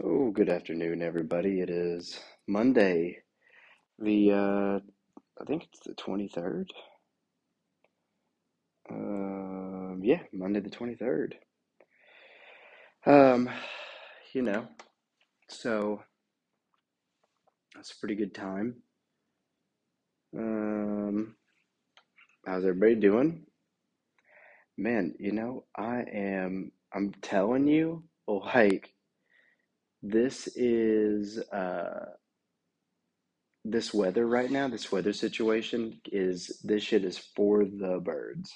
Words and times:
Oh, 0.00 0.30
good 0.30 0.48
afternoon, 0.48 1.02
everybody. 1.02 1.60
It 1.60 1.70
is 1.70 2.20
Monday, 2.46 3.18
the 3.98 4.30
uh, 4.30 4.78
I 5.40 5.44
think 5.44 5.64
it's 5.64 5.80
the 5.80 5.94
23rd. 5.94 6.66
Um, 8.88 10.00
yeah, 10.04 10.20
Monday 10.32 10.60
the 10.60 10.70
23rd. 10.70 11.32
Um, 13.06 13.50
you 14.32 14.42
know, 14.42 14.68
so 15.48 16.04
that's 17.74 17.90
a 17.90 17.98
pretty 17.98 18.14
good 18.14 18.34
time. 18.34 18.76
Um, 20.36 21.34
how's 22.46 22.64
everybody 22.64 22.94
doing? 22.94 23.46
Man, 24.76 25.16
you 25.18 25.32
know, 25.32 25.64
I 25.76 26.02
am, 26.02 26.70
I'm 26.94 27.12
telling 27.20 27.66
you, 27.66 28.04
like, 28.28 28.94
this 30.10 30.48
is, 30.56 31.38
uh, 31.52 32.06
this 33.64 33.92
weather 33.94 34.26
right 34.26 34.50
now, 34.50 34.68
this 34.68 34.90
weather 34.92 35.12
situation 35.12 36.00
is, 36.12 36.60
this 36.64 36.82
shit 36.82 37.04
is 37.04 37.18
for 37.18 37.64
the 37.64 38.00
birds, 38.02 38.52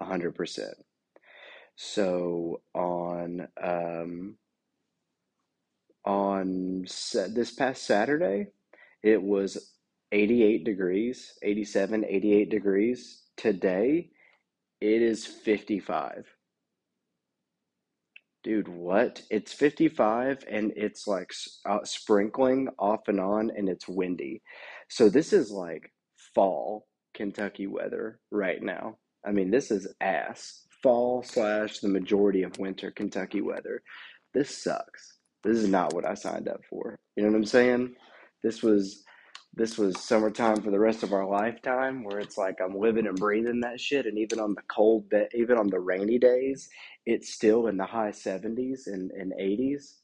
100%. 0.00 0.68
So 1.76 2.60
on 2.74 3.48
um, 3.62 4.36
on 6.04 6.82
this 6.82 7.52
past 7.52 7.84
Saturday, 7.84 8.48
it 9.02 9.22
was 9.22 9.72
88 10.10 10.64
degrees, 10.64 11.32
87, 11.42 12.04
88 12.04 12.50
degrees. 12.50 13.22
Today, 13.36 14.10
it 14.80 15.02
is 15.02 15.26
55. 15.26 16.26
Dude, 18.42 18.68
what? 18.68 19.22
It's 19.30 19.52
55 19.52 20.44
and 20.50 20.72
it's 20.76 21.06
like 21.06 21.32
uh, 21.64 21.84
sprinkling 21.84 22.68
off 22.78 23.06
and 23.06 23.20
on 23.20 23.50
and 23.56 23.68
it's 23.68 23.86
windy. 23.86 24.42
So 24.88 25.08
this 25.08 25.32
is 25.32 25.50
like 25.50 25.92
fall 26.34 26.86
Kentucky 27.14 27.68
weather 27.68 28.18
right 28.30 28.60
now. 28.62 28.96
I 29.24 29.30
mean, 29.30 29.50
this 29.50 29.70
is 29.70 29.86
ass. 30.00 30.66
Fall 30.82 31.22
slash 31.22 31.78
the 31.78 31.88
majority 31.88 32.42
of 32.42 32.58
winter 32.58 32.90
Kentucky 32.90 33.40
weather. 33.40 33.82
This 34.34 34.56
sucks. 34.62 35.18
This 35.44 35.58
is 35.58 35.68
not 35.68 35.92
what 35.92 36.04
I 36.04 36.14
signed 36.14 36.48
up 36.48 36.62
for. 36.68 36.98
You 37.14 37.22
know 37.22 37.30
what 37.30 37.36
I'm 37.36 37.44
saying? 37.44 37.94
This 38.42 38.62
was 38.62 39.04
this 39.54 39.76
was 39.76 40.00
summertime 40.00 40.62
for 40.62 40.70
the 40.70 40.78
rest 40.78 41.02
of 41.02 41.12
our 41.12 41.26
lifetime 41.26 42.04
where 42.04 42.18
it's 42.18 42.38
like 42.38 42.58
I'm 42.60 42.78
living 42.78 43.06
and 43.06 43.18
breathing 43.18 43.60
that 43.60 43.80
shit 43.80 44.06
and 44.06 44.18
even 44.18 44.40
on 44.40 44.54
the 44.54 44.62
cold 44.62 45.10
day, 45.10 45.28
even 45.34 45.58
on 45.58 45.68
the 45.68 45.80
rainy 45.80 46.18
days 46.18 46.68
it's 47.04 47.32
still 47.34 47.66
in 47.66 47.76
the 47.76 47.84
high 47.84 48.10
70s 48.12 48.86
and, 48.86 49.10
and 49.10 49.32
80s 49.38 49.96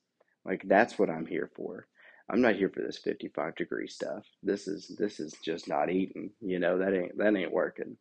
like 0.44 0.62
that's 0.66 0.98
what 0.98 1.10
i'm 1.10 1.26
here 1.26 1.50
for. 1.54 1.86
I'm 2.30 2.42
not 2.42 2.56
here 2.56 2.68
for 2.68 2.82
this 2.82 2.98
55 2.98 3.54
degree 3.56 3.88
stuff. 3.88 4.24
This 4.42 4.68
is 4.68 4.94
this 4.98 5.18
is 5.20 5.34
just 5.42 5.68
not 5.68 5.90
eating 5.90 6.30
you 6.40 6.58
know 6.58 6.78
that 6.78 6.94
ain't 6.94 7.16
that 7.18 7.36
ain't 7.36 7.52
working. 7.52 7.96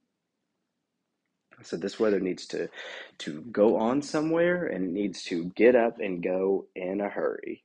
So 1.64 1.78
this 1.78 2.00
weather 2.00 2.20
needs 2.20 2.46
to 2.48 2.70
to 3.20 3.42
go 3.52 3.78
on 3.78 4.02
somewhere 4.02 4.68
and 4.68 4.86
it 4.86 4.92
needs 4.92 5.24
to 5.26 5.46
get 5.56 5.76
up 5.76 6.00
and 6.00 6.24
go 6.24 6.68
in 6.76 7.02
a 7.02 7.10
hurry. 7.10 7.64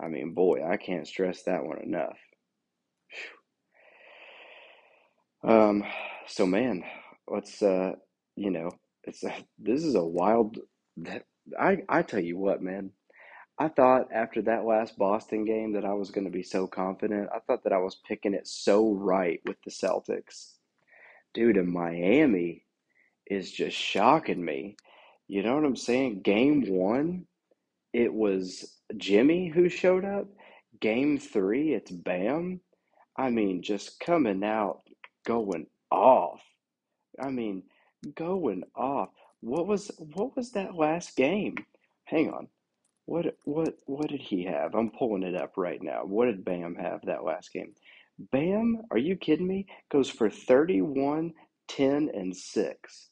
I 0.00 0.08
mean 0.08 0.34
boy 0.34 0.64
i 0.64 0.76
can't 0.76 1.08
stress 1.08 1.42
that 1.44 1.64
one 1.64 1.80
enough 1.82 2.18
um 5.44 5.84
so 6.26 6.46
man 6.46 6.82
let's 7.28 7.62
uh 7.62 7.92
you 8.36 8.50
know 8.50 8.70
it's 9.04 9.22
a, 9.24 9.34
this 9.58 9.84
is 9.84 9.94
a 9.94 10.04
wild 10.04 10.58
i 11.58 11.78
i 11.88 12.02
tell 12.02 12.20
you 12.20 12.36
what 12.36 12.62
man 12.62 12.90
I 13.60 13.68
thought 13.68 14.12
after 14.12 14.40
that 14.42 14.64
last 14.64 14.96
Boston 14.96 15.44
game 15.44 15.72
that 15.72 15.84
I 15.84 15.92
was 15.92 16.12
going 16.12 16.26
to 16.26 16.30
be 16.30 16.44
so 16.44 16.68
confident. 16.68 17.28
I 17.34 17.40
thought 17.40 17.64
that 17.64 17.72
I 17.72 17.78
was 17.78 17.96
picking 18.06 18.32
it 18.32 18.46
so 18.46 18.92
right 18.92 19.40
with 19.46 19.56
the 19.64 19.70
Celtics. 19.70 20.52
Dude, 21.34 21.56
and 21.56 21.68
Miami 21.68 22.64
is 23.26 23.50
just 23.50 23.76
shocking 23.76 24.44
me. 24.44 24.76
You 25.26 25.42
know 25.42 25.56
what 25.56 25.64
I'm 25.64 25.76
saying? 25.76 26.22
Game 26.22 26.66
one, 26.68 27.26
it 27.92 28.14
was 28.14 28.78
Jimmy 28.96 29.48
who 29.48 29.68
showed 29.68 30.04
up. 30.04 30.28
Game 30.80 31.18
three, 31.18 31.74
it's 31.74 31.90
Bam. 31.90 32.60
I 33.18 33.30
mean, 33.30 33.62
just 33.62 34.00
coming 34.00 34.44
out, 34.44 34.82
going 35.26 35.68
off. 35.92 36.42
I 37.20 37.30
mean, 37.30 37.64
going 38.16 38.64
off. 38.76 39.10
What 39.42 39.68
was 39.68 39.90
what 39.98 40.36
was 40.36 40.52
that 40.52 40.76
last 40.76 41.16
game? 41.16 41.56
Hang 42.06 42.30
on. 42.30 42.48
What 43.06 43.36
what 43.44 43.74
what 43.86 44.08
did 44.08 44.22
he 44.22 44.44
have? 44.44 44.74
I'm 44.74 44.90
pulling 44.90 45.24
it 45.24 45.36
up 45.36 45.54
right 45.58 45.82
now. 45.82 46.02
What 46.04 46.26
did 46.26 46.44
Bam 46.44 46.76
have 46.76 47.02
that 47.06 47.24
last 47.24 47.52
game? 47.52 47.74
Bam, 48.32 48.82
are 48.92 48.98
you 48.98 49.16
kidding 49.16 49.48
me? 49.48 49.66
Goes 49.92 50.10
for 50.10 50.30
31, 50.30 51.34
10, 51.68 52.10
and 52.14 52.36
6. 52.36 53.08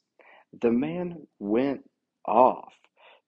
The 0.63 0.73
man 0.73 1.27
went 1.39 1.83
off. 2.27 2.75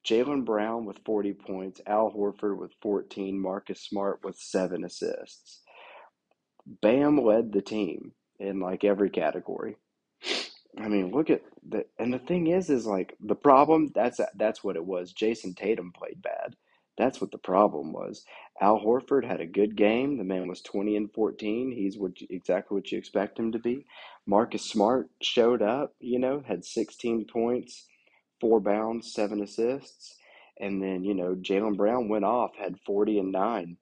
Jaylen 0.06 0.44
Brown 0.44 0.86
with 0.86 0.98
40 1.06 1.34
points, 1.34 1.80
Al 1.86 2.12
Horford 2.12 2.58
with 2.58 2.72
14, 2.82 3.40
Marcus 3.40 3.82
Smart 3.82 4.20
with 4.24 4.36
7 4.38 4.84
assists. 4.84 5.62
Bam 6.82 7.18
led 7.18 7.52
the 7.52 7.62
team 7.62 8.12
in 8.38 8.60
like 8.60 8.84
every 8.84 9.10
category. 9.10 9.76
I 10.78 10.88
mean, 10.88 11.10
look 11.10 11.30
at 11.30 11.42
the 11.66 11.86
and 11.98 12.12
the 12.12 12.18
thing 12.18 12.46
is 12.46 12.68
is 12.70 12.86
like 12.86 13.16
the 13.20 13.34
problem 13.34 13.90
that's 13.94 14.20
that's 14.36 14.62
what 14.62 14.76
it 14.76 14.84
was. 14.84 15.12
Jayson 15.12 15.54
Tatum 15.54 15.92
played 15.92 16.22
bad. 16.22 16.56
That's 16.98 17.20
what 17.20 17.30
the 17.30 17.38
problem 17.38 17.92
was. 17.92 18.24
Al 18.60 18.80
Horford 18.80 19.24
had 19.24 19.40
a 19.40 19.46
good 19.46 19.76
game. 19.76 20.18
The 20.18 20.24
man 20.24 20.48
was 20.48 20.60
20 20.62 20.96
and 20.96 21.12
14. 21.12 21.70
He's 21.70 21.96
what 21.96 22.20
you, 22.20 22.26
exactly 22.28 22.74
what 22.74 22.90
you 22.90 22.98
expect 22.98 23.38
him 23.38 23.52
to 23.52 23.58
be. 23.58 23.86
Marcus 24.26 24.68
Smart 24.68 25.08
showed 25.22 25.62
up, 25.62 25.94
you 26.00 26.18
know, 26.18 26.42
had 26.44 26.64
16 26.64 27.26
points, 27.32 27.86
four 28.40 28.60
bounds, 28.60 29.12
seven 29.12 29.40
assists. 29.40 30.16
And 30.60 30.82
then, 30.82 31.04
you 31.04 31.14
know, 31.14 31.36
Jaylen 31.36 31.76
Brown 31.76 32.08
went 32.08 32.24
off, 32.24 32.56
had 32.56 32.80
40 32.84 33.20
and 33.20 33.32
9. 33.32 33.76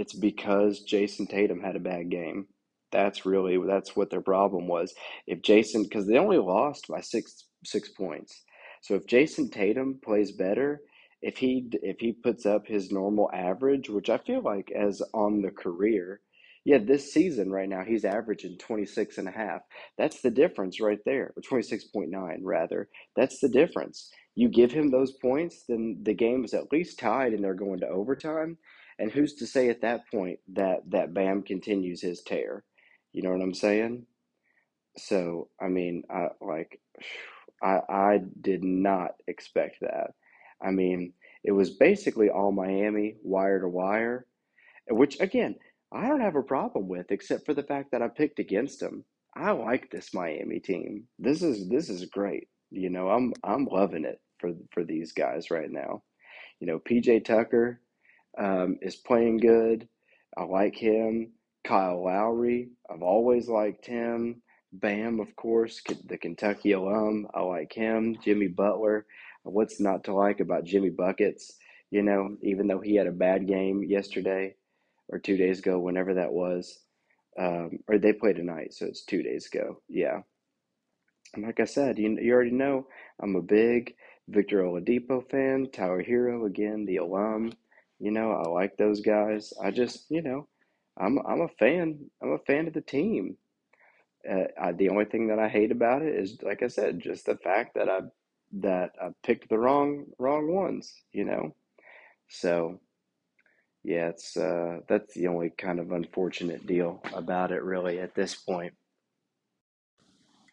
It's 0.00 0.14
because 0.14 0.80
Jayson 0.80 1.26
Tatum 1.26 1.60
had 1.60 1.76
a 1.76 1.78
bad 1.80 2.10
game. 2.10 2.46
That's 2.90 3.26
really 3.26 3.58
that's 3.66 3.94
what 3.94 4.08
their 4.08 4.22
problem 4.22 4.66
was. 4.66 4.94
If 5.26 5.42
Jayson, 5.42 5.82
because 5.82 6.06
they 6.06 6.16
only 6.16 6.38
lost 6.38 6.88
by 6.88 7.02
six 7.02 7.44
six 7.66 7.90
points, 7.90 8.42
so 8.80 8.94
if 8.94 9.06
Jayson 9.06 9.50
Tatum 9.50 10.00
plays 10.02 10.32
better, 10.32 10.80
if 11.20 11.36
he 11.36 11.68
if 11.82 12.00
he 12.00 12.14
puts 12.14 12.46
up 12.46 12.66
his 12.66 12.90
normal 12.90 13.30
average, 13.34 13.90
which 13.90 14.08
I 14.08 14.16
feel 14.16 14.40
like 14.40 14.72
as 14.72 15.02
on 15.12 15.42
the 15.42 15.50
career, 15.50 16.22
yeah, 16.64 16.78
this 16.78 17.12
season 17.12 17.50
right 17.52 17.68
now 17.68 17.84
he's 17.84 18.06
averaging 18.06 18.56
26 18.56 19.18
and 19.18 19.28
a 19.28 19.32
half. 19.32 19.60
That's 19.98 20.22
the 20.22 20.30
difference 20.30 20.80
right 20.80 21.00
there, 21.04 21.34
or 21.36 21.42
26.9 21.42 22.38
rather. 22.40 22.88
That's 23.16 23.38
the 23.40 23.50
difference. 23.50 24.10
You 24.34 24.48
give 24.48 24.72
him 24.72 24.90
those 24.90 25.12
points, 25.20 25.64
then 25.68 25.98
the 26.04 26.14
game 26.14 26.42
is 26.46 26.54
at 26.54 26.72
least 26.72 26.98
tied 26.98 27.34
and 27.34 27.44
they're 27.44 27.52
going 27.52 27.80
to 27.80 27.88
overtime 27.88 28.56
and 29.00 29.12
who's 29.12 29.34
to 29.36 29.48
say 29.48 29.70
at 29.70 29.82
that 29.82 30.10
point 30.10 30.40
that 30.54 30.82
that 30.90 31.14
Bam 31.14 31.42
continues 31.42 32.02
his 32.02 32.22
tear? 32.22 32.64
You 33.12 33.22
know 33.22 33.32
what 33.32 33.42
I'm 33.42 33.54
saying? 33.54 34.06
So, 34.98 35.48
I 35.60 35.68
mean, 35.68 36.04
I 36.10 36.28
like 36.40 36.80
I 37.62 37.80
I 37.88 38.20
did 38.42 38.64
not 38.64 39.12
expect 39.28 39.78
that. 39.82 40.12
I 40.62 40.72
mean, 40.72 41.14
it 41.44 41.52
was 41.52 41.70
basically 41.70 42.30
all 42.30 42.52
Miami 42.52 43.16
wire 43.24 43.60
to 43.60 43.68
wire, 43.68 44.26
which 44.90 45.20
again, 45.20 45.56
I 45.92 46.08
don't 46.08 46.20
have 46.22 46.36
a 46.36 46.42
problem 46.42 46.88
with 46.88 47.10
except 47.10 47.46
for 47.46 47.54
the 47.54 47.62
fact 47.64 47.92
that 47.92 48.02
I 48.02 48.08
picked 48.08 48.38
against 48.38 48.80
them. 48.80 49.04
I 49.36 49.52
like 49.52 49.90
this 49.90 50.14
Miami 50.14 50.60
team. 50.60 51.04
This 51.18 51.42
is 51.42 51.68
this 51.68 51.88
is 51.88 52.06
great. 52.06 52.48
You 52.70 52.90
know, 52.90 53.10
I'm 53.10 53.32
I'm 53.44 53.66
loving 53.66 54.04
it 54.04 54.20
for 54.38 54.52
for 54.72 54.84
these 54.84 55.12
guys 55.12 55.50
right 55.50 55.70
now. 55.70 56.02
You 56.60 56.66
know, 56.66 56.78
PJ 56.80 57.24
Tucker, 57.24 57.80
um, 58.38 58.78
is 58.82 58.96
playing 58.96 59.38
good. 59.38 59.88
I 60.36 60.44
like 60.44 60.76
him. 60.76 61.32
Kyle 61.64 62.04
Lowry, 62.04 62.70
I've 62.90 63.02
always 63.02 63.48
liked 63.48 63.86
him. 63.86 64.42
Bam, 64.72 65.20
of 65.20 65.34
course, 65.36 65.82
the 66.06 66.16
Kentucky 66.16 66.72
alum, 66.72 67.26
I 67.34 67.42
like 67.42 67.72
him. 67.72 68.16
Jimmy 68.22 68.46
Butler, 68.46 69.04
what's 69.42 69.80
not 69.80 70.04
to 70.04 70.14
like 70.14 70.40
about 70.40 70.64
Jimmy 70.64 70.90
Buckets? 70.90 71.56
You 71.90 72.02
know, 72.02 72.36
even 72.42 72.68
though 72.68 72.80
he 72.80 72.94
had 72.94 73.08
a 73.08 73.12
bad 73.12 73.48
game 73.48 73.82
yesterday 73.82 74.54
or 75.08 75.18
two 75.18 75.36
days 75.36 75.58
ago, 75.58 75.78
whenever 75.80 76.14
that 76.14 76.32
was, 76.32 76.78
um, 77.38 77.80
or 77.88 77.98
they 77.98 78.12
play 78.12 78.32
tonight, 78.32 78.72
so 78.72 78.86
it's 78.86 79.04
two 79.04 79.22
days 79.22 79.48
ago. 79.52 79.82
Yeah. 79.88 80.20
And 81.34 81.44
like 81.44 81.60
I 81.60 81.64
said, 81.64 81.98
you, 81.98 82.16
you 82.20 82.32
already 82.32 82.52
know 82.52 82.86
I'm 83.20 83.34
a 83.36 83.42
big 83.42 83.94
Victor 84.28 84.62
Oladipo 84.62 85.28
fan. 85.28 85.68
Tyler 85.72 86.02
Herro, 86.02 86.46
again, 86.46 86.84
the 86.86 86.98
alum. 86.98 87.52
You 88.00 88.12
know, 88.12 88.32
I 88.32 88.48
like 88.48 88.78
those 88.78 89.00
guys. 89.02 89.54
I 89.62 89.72
just, 89.72 90.10
you 90.10 90.22
know, 90.22 90.48
I'm 90.98 91.18
I'm 91.26 91.42
a 91.42 91.48
fan. 91.48 92.10
I'm 92.22 92.32
a 92.32 92.38
fan 92.38 92.68
of 92.68 92.74
the 92.74 92.82
team. 92.82 93.38
Uh, 94.28 94.44
I, 94.60 94.72
the 94.72 94.90
only 94.90 95.06
thing 95.06 95.28
that 95.28 95.38
I 95.38 95.48
hate 95.48 95.72
about 95.72 96.02
it 96.02 96.14
is, 96.14 96.38
like 96.42 96.62
I 96.62 96.68
said, 96.68 97.00
just 97.00 97.26
the 97.26 97.36
fact 97.36 97.74
that 97.74 97.88
I 97.90 98.00
that 98.60 98.92
I 99.02 99.10
picked 99.24 99.48
the 99.50 99.58
wrong 99.58 100.06
wrong 100.18 100.52
ones. 100.52 100.94
You 101.12 101.24
know, 101.26 101.54
So 102.28 102.80
yeah, 103.84 104.08
it's 104.08 104.36
uh, 104.36 104.80
that's 104.88 105.14
the 105.14 105.28
only 105.28 105.50
kind 105.50 105.80
of 105.80 105.92
unfortunate 105.92 106.66
deal 106.66 107.02
about 107.14 107.52
it, 107.52 107.62
really, 107.62 107.98
at 108.00 108.14
this 108.14 108.34
point. 108.34 108.74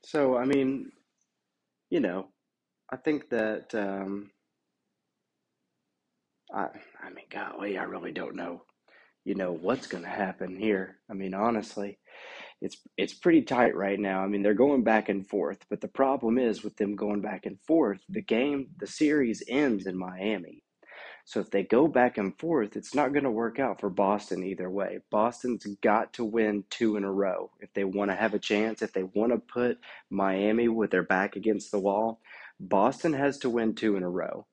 So 0.03 0.37
I 0.37 0.45
mean, 0.45 0.91
you 1.89 1.99
know, 1.99 2.29
I 2.91 2.97
think 2.97 3.29
that 3.29 3.73
um, 3.75 4.31
I 6.53 6.67
I 7.03 7.09
mean, 7.09 7.25
golly, 7.29 7.77
I 7.77 7.83
really 7.83 8.11
don't 8.11 8.35
know, 8.35 8.63
you 9.25 9.35
know, 9.35 9.51
what's 9.51 9.87
going 9.87 10.03
to 10.03 10.09
happen 10.09 10.57
here. 10.57 10.97
I 11.09 11.13
mean, 11.13 11.33
honestly, 11.33 11.99
it's 12.61 12.77
it's 12.97 13.13
pretty 13.13 13.43
tight 13.43 13.75
right 13.75 13.99
now. 13.99 14.21
I 14.21 14.27
mean, 14.27 14.43
they're 14.43 14.53
going 14.53 14.83
back 14.83 15.09
and 15.09 15.27
forth, 15.27 15.59
but 15.69 15.81
the 15.81 15.87
problem 15.87 16.37
is 16.37 16.63
with 16.63 16.77
them 16.77 16.95
going 16.95 17.21
back 17.21 17.45
and 17.45 17.59
forth, 17.67 17.99
the 18.09 18.21
game, 18.21 18.69
the 18.79 18.87
series 18.87 19.43
ends 19.47 19.85
in 19.85 19.97
Miami. 19.97 20.63
So 21.25 21.41
if 21.41 21.51
they 21.51 21.63
go 21.63 21.89
back 21.89 22.17
and 22.17 22.39
forth, 22.39 22.77
it's 22.77 22.95
not 22.95 23.11
going 23.11 23.25
to 23.25 23.31
work 23.31 23.59
out 23.59 23.81
for 23.81 23.89
Boston 23.89 24.45
either 24.45 24.69
way. 24.69 24.99
Boston's 25.11 25.67
got 25.83 26.13
to 26.13 26.23
win 26.23 26.63
two 26.69 26.95
in 26.95 27.03
a 27.03 27.11
row 27.11 27.51
if 27.59 27.73
they 27.73 27.83
want 27.83 28.11
to 28.11 28.15
have 28.15 28.33
a 28.33 28.39
chance. 28.39 28.81
If 28.81 28.93
they 28.93 29.03
want 29.03 29.33
to 29.33 29.37
put 29.39 29.77
Miami 30.09 30.69
with 30.69 30.89
their 30.89 31.03
back 31.03 31.35
against 31.35 31.69
the 31.71 31.79
wall, 31.79 32.21
Boston 32.61 33.11
has 33.11 33.37
to 33.39 33.49
win 33.49 33.75
two 33.75 33.97
in 33.97 34.03
a 34.03 34.09
row. 34.09 34.47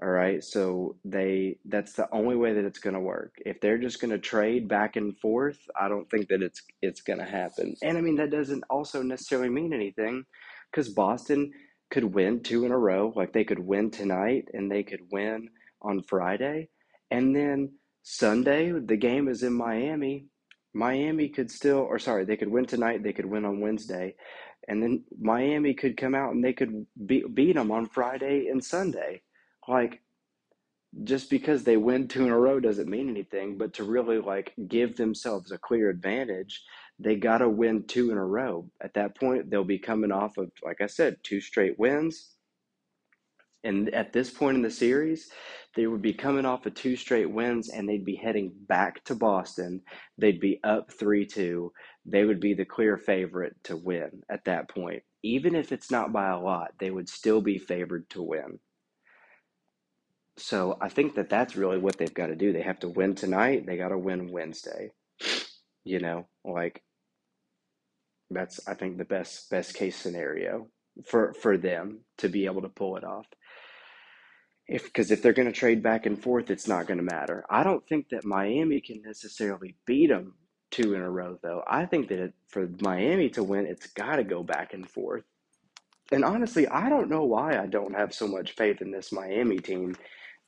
All 0.00 0.08
right, 0.10 0.42
so 0.44 0.96
they 1.04 1.58
that's 1.64 1.94
the 1.94 2.08
only 2.12 2.36
way 2.36 2.52
that 2.54 2.64
it's 2.64 2.78
going 2.78 2.94
to 2.94 3.00
work. 3.00 3.34
If 3.44 3.60
they're 3.60 3.78
just 3.78 4.00
going 4.00 4.10
to 4.10 4.18
trade 4.18 4.68
back 4.68 4.96
and 4.96 5.18
forth, 5.18 5.58
I 5.80 5.88
don't 5.88 6.08
think 6.10 6.28
that 6.28 6.42
it's 6.42 6.62
it's 6.82 7.00
going 7.00 7.18
to 7.18 7.24
happen. 7.24 7.74
And 7.82 7.96
I 7.98 8.00
mean 8.00 8.16
that 8.16 8.30
doesn't 8.30 8.64
also 8.70 9.02
necessarily 9.02 9.48
mean 9.48 9.72
anything 9.72 10.24
cuz 10.72 10.88
Boston 10.88 11.50
could 11.90 12.04
win 12.04 12.42
two 12.42 12.64
in 12.64 12.72
a 12.72 12.78
row, 12.78 13.12
like 13.16 13.32
they 13.32 13.44
could 13.44 13.58
win 13.58 13.90
tonight 13.90 14.48
and 14.52 14.70
they 14.70 14.82
could 14.82 15.00
win 15.10 15.48
on 15.82 16.02
Friday, 16.02 16.68
and 17.10 17.34
then 17.34 17.72
Sunday 18.02 18.70
the 18.72 18.96
game 18.96 19.28
is 19.28 19.42
in 19.42 19.52
Miami. 19.54 20.26
Miami 20.74 21.28
could 21.28 21.50
still 21.50 21.78
or 21.78 21.98
sorry, 21.98 22.24
they 22.24 22.36
could 22.36 22.50
win 22.50 22.66
tonight, 22.66 23.02
they 23.02 23.12
could 23.12 23.26
win 23.26 23.44
on 23.44 23.60
Wednesday, 23.60 24.14
and 24.68 24.82
then 24.82 25.04
Miami 25.20 25.74
could 25.74 25.96
come 25.96 26.14
out 26.14 26.34
and 26.34 26.44
they 26.44 26.52
could 26.52 26.86
beat 27.06 27.34
beat 27.34 27.54
them 27.54 27.70
on 27.72 27.86
Friday 27.88 28.48
and 28.48 28.64
Sunday 28.64 29.22
like 29.68 30.00
just 31.04 31.30
because 31.30 31.64
they 31.64 31.76
win 31.76 32.06
two 32.06 32.24
in 32.24 32.30
a 32.30 32.38
row 32.38 32.60
doesn't 32.60 32.88
mean 32.88 33.08
anything, 33.08 33.56
but 33.56 33.74
to 33.74 33.84
really 33.84 34.18
like 34.18 34.52
give 34.68 34.96
themselves 34.96 35.50
a 35.50 35.58
clear 35.58 35.88
advantage, 35.88 36.62
they 36.98 37.16
got 37.16 37.38
to 37.38 37.48
win 37.48 37.84
two 37.86 38.10
in 38.10 38.18
a 38.18 38.24
row. 38.24 38.68
At 38.82 38.94
that 38.94 39.16
point, 39.16 39.50
they'll 39.50 39.64
be 39.64 39.78
coming 39.78 40.12
off 40.12 40.36
of, 40.36 40.50
like 40.62 40.80
I 40.80 40.86
said, 40.86 41.16
two 41.22 41.40
straight 41.40 41.78
wins. 41.78 42.34
And 43.64 43.94
at 43.94 44.12
this 44.12 44.28
point 44.28 44.56
in 44.56 44.62
the 44.62 44.70
series, 44.70 45.30
they 45.76 45.86
would 45.86 46.02
be 46.02 46.12
coming 46.12 46.44
off 46.44 46.66
of 46.66 46.74
two 46.74 46.96
straight 46.96 47.30
wins 47.30 47.70
and 47.70 47.88
they'd 47.88 48.04
be 48.04 48.16
heading 48.16 48.52
back 48.68 49.02
to 49.04 49.14
Boston. 49.14 49.80
They'd 50.18 50.40
be 50.40 50.60
up 50.64 50.92
3 50.92 51.24
2. 51.24 51.72
They 52.04 52.24
would 52.24 52.40
be 52.40 52.54
the 52.54 52.64
clear 52.64 52.96
favorite 52.98 53.54
to 53.64 53.76
win 53.76 54.22
at 54.28 54.44
that 54.46 54.68
point. 54.68 55.04
Even 55.22 55.54
if 55.54 55.70
it's 55.70 55.92
not 55.92 56.12
by 56.12 56.30
a 56.30 56.40
lot, 56.40 56.72
they 56.80 56.90
would 56.90 57.08
still 57.08 57.40
be 57.40 57.58
favored 57.58 58.10
to 58.10 58.22
win. 58.22 58.58
So 60.38 60.78
I 60.80 60.88
think 60.90 61.16
that 61.16 61.30
that's 61.30 61.56
really 61.56 61.78
what 61.78 61.98
they've 61.98 62.14
got 62.14 62.28
to 62.28 62.36
do. 62.36 62.52
They 62.52 62.62
have 62.62 62.80
to 62.80 62.88
win 62.90 63.14
tonight. 63.14 63.66
They 63.66 63.76
got 63.78 63.90
to 63.90 63.98
win 63.98 64.32
Wednesday. 64.32 64.90
You 65.84 66.00
know, 66.00 66.28
like 66.44 66.82
that's 68.30 68.66
I 68.68 68.74
think 68.74 68.98
the 68.98 69.04
best 69.04 69.50
best 69.50 69.74
case 69.74 69.96
scenario 69.96 70.68
for 71.06 71.34
for 71.34 71.58
them 71.58 72.00
to 72.18 72.28
be 72.28 72.46
able 72.46 72.62
to 72.62 72.68
pull 72.68 72.96
it 72.96 73.04
off. 73.04 73.26
If 74.68 74.84
because 74.84 75.10
if 75.10 75.22
they're 75.22 75.32
going 75.34 75.48
to 75.52 75.58
trade 75.58 75.82
back 75.82 76.06
and 76.06 76.20
forth, 76.22 76.50
it's 76.50 76.68
not 76.68 76.86
going 76.86 76.98
to 76.98 77.04
matter. 77.04 77.44
I 77.50 77.64
don't 77.64 77.86
think 77.88 78.08
that 78.10 78.24
Miami 78.24 78.80
can 78.80 79.02
necessarily 79.02 79.76
beat 79.86 80.08
them 80.08 80.34
two 80.70 80.94
in 80.94 81.02
a 81.02 81.10
row, 81.10 81.38
though. 81.42 81.62
I 81.68 81.86
think 81.86 82.08
that 82.08 82.18
it, 82.18 82.34
for 82.48 82.68
Miami 82.80 83.28
to 83.30 83.42
win, 83.44 83.66
it's 83.66 83.88
got 83.88 84.16
to 84.16 84.24
go 84.24 84.42
back 84.42 84.72
and 84.74 84.88
forth. 84.88 85.24
And 86.12 86.24
honestly, 86.24 86.68
I 86.68 86.88
don't 86.88 87.10
know 87.10 87.24
why 87.24 87.58
I 87.58 87.66
don't 87.66 87.94
have 87.96 88.14
so 88.14 88.28
much 88.28 88.52
faith 88.52 88.82
in 88.82 88.90
this 88.92 89.12
Miami 89.12 89.58
team 89.58 89.94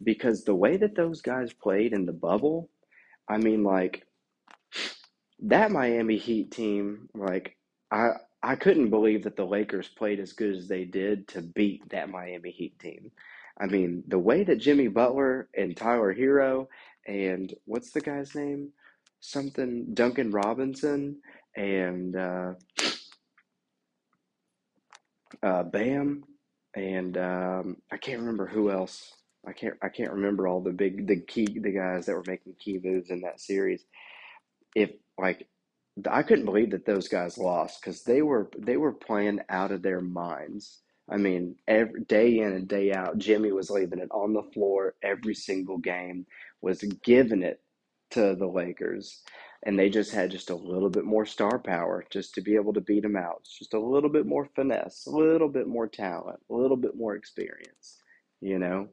because 0.03 0.45
the 0.45 0.55
way 0.55 0.77
that 0.77 0.97
those 0.97 1.21
guys 1.21 1.53
played 1.53 1.93
in 1.93 2.07
the 2.07 2.13
bubble, 2.13 2.71
I 3.29 3.39
mean, 3.39 3.65
like 3.65 4.07
that 5.41 5.71
Miami 5.71 6.17
Heat 6.17 6.51
team, 6.51 7.09
like 7.15 7.57
I 7.91 8.11
I 8.43 8.57
couldn't 8.57 8.91
believe 8.91 9.25
that 9.25 9.37
the 9.37 9.47
Lakers 9.47 9.89
played 9.89 10.21
as 10.21 10.33
good 10.33 10.55
as 10.55 10.69
they 10.69 10.85
did 10.85 11.29
to 11.29 11.43
beat 11.43 11.89
that 11.91 12.11
Miami 12.11 12.51
Heat 12.51 12.79
team. 12.79 13.11
I 13.61 13.67
mean, 13.67 14.03
the 14.09 14.19
way 14.19 14.45
that 14.45 14.57
Jimmy 14.57 14.89
Butler 14.89 15.49
and 15.57 15.77
Tyler 15.77 16.15
Herro 16.15 16.67
and 17.07 17.55
what's 17.67 17.91
the 17.93 18.01
guy's 18.01 18.35
name? 18.35 18.71
Something 19.21 19.95
Duncan 19.95 20.31
Robinson 20.31 21.21
and 21.57 22.17
uh, 22.17 22.53
uh, 25.43 25.63
Bam 25.63 26.25
and 26.75 27.17
um, 27.17 27.77
I 27.91 27.97
can't 27.97 28.21
remember 28.21 28.47
who 28.47 28.71
else. 28.71 29.13
I 29.47 29.53
can't 29.53 29.75
I 29.83 29.89
can't 29.89 30.13
remember 30.13 30.49
all 30.49 30.61
the 30.61 30.73
big 30.73 31.07
the 31.07 31.21
key 31.21 31.47
the 31.47 31.73
guys 31.73 32.07
that 32.07 32.15
were 32.15 32.25
making 32.27 32.55
key 32.59 32.81
moves 32.83 33.11
in 33.11 33.21
that 33.23 33.41
series. 33.41 33.85
If 34.75 34.91
like 35.19 35.47
I 36.11 36.23
couldn't 36.23 36.45
believe 36.47 36.71
that 36.71 36.87
those 36.87 37.09
guys 37.09 37.39
lost 37.39 37.81
because 37.81 38.03
they 38.03 38.23
were 38.23 38.51
they 38.59 38.77
were 38.77 38.93
playing 38.93 39.41
out 39.49 39.71
of 39.71 39.83
their 39.83 40.01
minds. 40.01 40.81
I 41.09 41.19
mean, 41.19 41.57
every 41.69 42.03
day 42.05 42.39
in 42.39 42.53
and 42.53 42.67
day 42.67 42.93
out, 42.93 43.19
Jimmy 43.19 43.53
was 43.53 43.71
leaving 43.71 43.99
it 43.99 44.09
on 44.11 44.33
the 44.33 44.43
floor 44.55 44.95
every 45.03 45.35
single 45.35 45.77
game, 45.79 46.27
was 46.63 46.83
giving 47.05 47.43
it 47.43 47.61
to 48.13 48.35
the 48.35 48.47
Lakers, 48.47 49.23
and 49.65 49.79
they 49.79 49.91
just 49.91 50.13
had 50.13 50.31
just 50.31 50.51
a 50.51 50.55
little 50.55 50.89
bit 50.89 51.05
more 51.05 51.27
star 51.27 51.59
power 51.59 52.05
just 52.11 52.35
to 52.35 52.41
be 52.41 52.55
able 52.55 52.73
to 52.73 52.81
beat 52.81 53.03
them 53.03 53.17
out. 53.17 53.41
It's 53.41 53.59
just 53.59 53.75
a 53.75 53.79
little 53.79 54.09
bit 54.11 54.27
more 54.27 54.49
finesse, 54.57 55.07
a 55.07 55.11
little 55.11 55.49
bit 55.49 55.69
more 55.69 55.87
talent, 55.87 56.41
a 56.51 56.55
little 56.55 56.77
bit 56.77 56.97
more 56.97 57.15
experience, 57.15 57.99
you 58.41 58.59
know. 58.59 58.89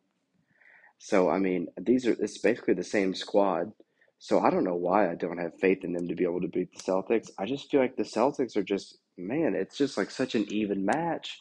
So 1.03 1.31
I 1.31 1.39
mean, 1.39 1.67
these 1.79 2.05
are 2.05 2.11
it's 2.11 2.37
basically 2.37 2.75
the 2.75 2.83
same 2.83 3.15
squad. 3.15 3.73
So 4.19 4.39
I 4.39 4.51
don't 4.51 4.63
know 4.63 4.75
why 4.75 5.09
I 5.09 5.15
don't 5.15 5.39
have 5.39 5.59
faith 5.59 5.83
in 5.83 5.93
them 5.93 6.07
to 6.07 6.13
be 6.13 6.25
able 6.25 6.41
to 6.41 6.47
beat 6.47 6.71
the 6.71 6.79
Celtics. 6.79 7.31
I 7.39 7.47
just 7.47 7.71
feel 7.71 7.79
like 7.79 7.95
the 7.95 8.03
Celtics 8.03 8.55
are 8.55 8.61
just 8.63 8.99
man, 9.17 9.55
it's 9.55 9.75
just 9.75 9.97
like 9.97 10.11
such 10.11 10.35
an 10.35 10.45
even 10.49 10.85
match. 10.85 11.39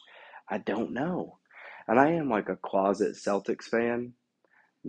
I 0.49 0.57
don't 0.57 0.93
know. 0.93 1.37
And 1.87 1.99
I 1.99 2.09
am 2.13 2.27
like 2.27 2.49
a 2.49 2.55
closet 2.55 3.15
Celtics 3.15 3.65
fan, 3.65 4.13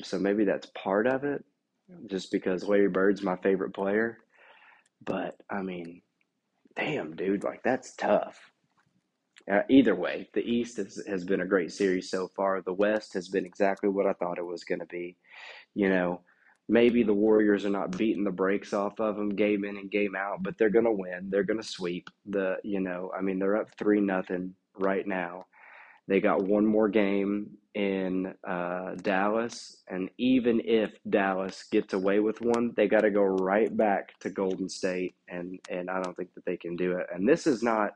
so 0.03 0.19
maybe 0.19 0.47
that's 0.47 0.71
part 0.75 1.07
of 1.07 1.23
it, 1.25 1.45
just 2.07 2.33
because 2.33 2.65
Larry 2.65 2.89
Bird's 2.89 3.23
my 3.23 3.37
favorite 3.37 3.75
player. 3.75 4.21
But 5.05 5.37
I 5.51 5.61
mean, 5.61 6.01
damn, 6.77 7.15
dude, 7.15 7.45
like 7.45 7.63
that's 7.63 7.95
tough. 7.95 8.52
Uh, 9.51 9.63
either 9.69 9.95
way, 9.95 10.29
the 10.35 10.43
East 10.43 10.77
has, 10.77 11.03
has 11.07 11.25
been 11.25 11.41
a 11.41 11.47
great 11.47 11.73
series 11.73 12.11
so 12.11 12.29
far. 12.29 12.61
The 12.63 12.73
West 12.73 13.15
has 13.15 13.29
been 13.29 13.45
exactly 13.45 13.89
what 13.89 14.07
I 14.07 14.13
thought 14.13 14.39
it 14.39 14.47
was 14.47 14.65
going 14.65 14.81
to 14.81 14.87
be. 14.87 15.17
You 15.75 15.89
know, 15.89 16.21
maybe 16.69 17.03
the 17.03 17.15
Warriors 17.15 17.65
are 17.65 17.71
not 17.71 17.97
beating 17.97 18.25
the 18.25 18.31
brakes 18.31 18.73
off 18.73 19.01
of 19.01 19.17
them 19.17 19.35
game 19.35 19.65
in 19.65 19.77
and 19.77 19.91
game 19.91 20.15
out, 20.17 20.43
but 20.43 20.57
they're 20.59 20.71
going 20.71 20.85
to 20.85 20.93
win. 20.93 21.29
They're 21.29 21.43
going 21.45 21.61
to 21.61 21.67
sweep 21.67 22.09
the, 22.27 22.57
you 22.63 22.81
know, 22.81 23.11
I 23.17 23.21
mean, 23.21 23.39
they're 23.39 23.57
up 23.57 23.69
3 23.79 24.01
nothing 24.01 24.55
right 24.79 25.07
now. 25.07 25.47
They 26.09 26.21
got 26.21 26.43
one 26.43 26.67
more 26.67 26.89
game 26.89 27.57
in 27.75 28.35
uh, 28.47 28.97
Dallas, 28.97 29.83
and 29.89 30.11
even 30.19 30.61
if 30.65 30.91
Dallas 31.09 31.65
gets 31.71 31.95
away 31.95 32.21
with 32.21 32.41
one, 32.41 32.73
they 32.77 32.89
got 32.89 33.01
to 33.03 33.11
go 33.11 33.23
right 33.23 33.75
back 33.75 34.19
to 34.21 34.29
Golden 34.31 34.69
State, 34.69 35.15
and 35.29 35.59
and 35.71 35.89
I 35.89 36.03
don't 36.03 36.17
think 36.17 36.35
that 36.35 36.45
they 36.45 36.57
can 36.57 36.77
do 36.77 36.99
it. 36.99 37.07
And 37.15 37.27
this 37.27 37.47
is 37.47 37.63
not 37.63 37.93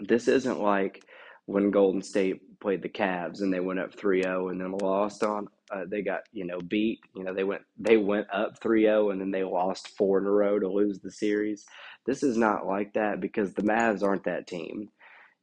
this 0.00 0.28
isn't 0.28 0.60
like 0.60 1.04
when 1.46 1.70
Golden 1.70 2.02
State 2.02 2.60
played 2.60 2.82
the 2.82 2.88
Cavs 2.88 3.40
and 3.40 3.52
they 3.52 3.60
went 3.60 3.80
up 3.80 3.94
3-0 3.94 4.50
and 4.50 4.60
then 4.60 4.72
lost 4.72 5.22
on 5.22 5.48
uh, 5.70 5.84
they 5.88 6.02
got 6.02 6.22
you 6.32 6.44
know 6.44 6.58
beat. 6.60 7.00
You 7.14 7.24
know 7.24 7.32
they 7.34 7.44
went 7.44 7.62
they 7.78 7.96
went 7.96 8.26
up 8.32 8.60
3-0 8.60 9.12
and 9.12 9.20
then 9.20 9.30
they 9.30 9.44
lost 9.44 9.96
four 9.96 10.18
in 10.18 10.26
a 10.26 10.30
row 10.30 10.58
to 10.58 10.68
lose 10.68 11.00
the 11.00 11.10
series. 11.10 11.64
This 12.06 12.22
is 12.22 12.36
not 12.36 12.66
like 12.66 12.94
that 12.94 13.20
because 13.20 13.54
the 13.54 13.62
Mavs 13.62 14.02
aren't 14.02 14.24
that 14.24 14.46
team. 14.46 14.88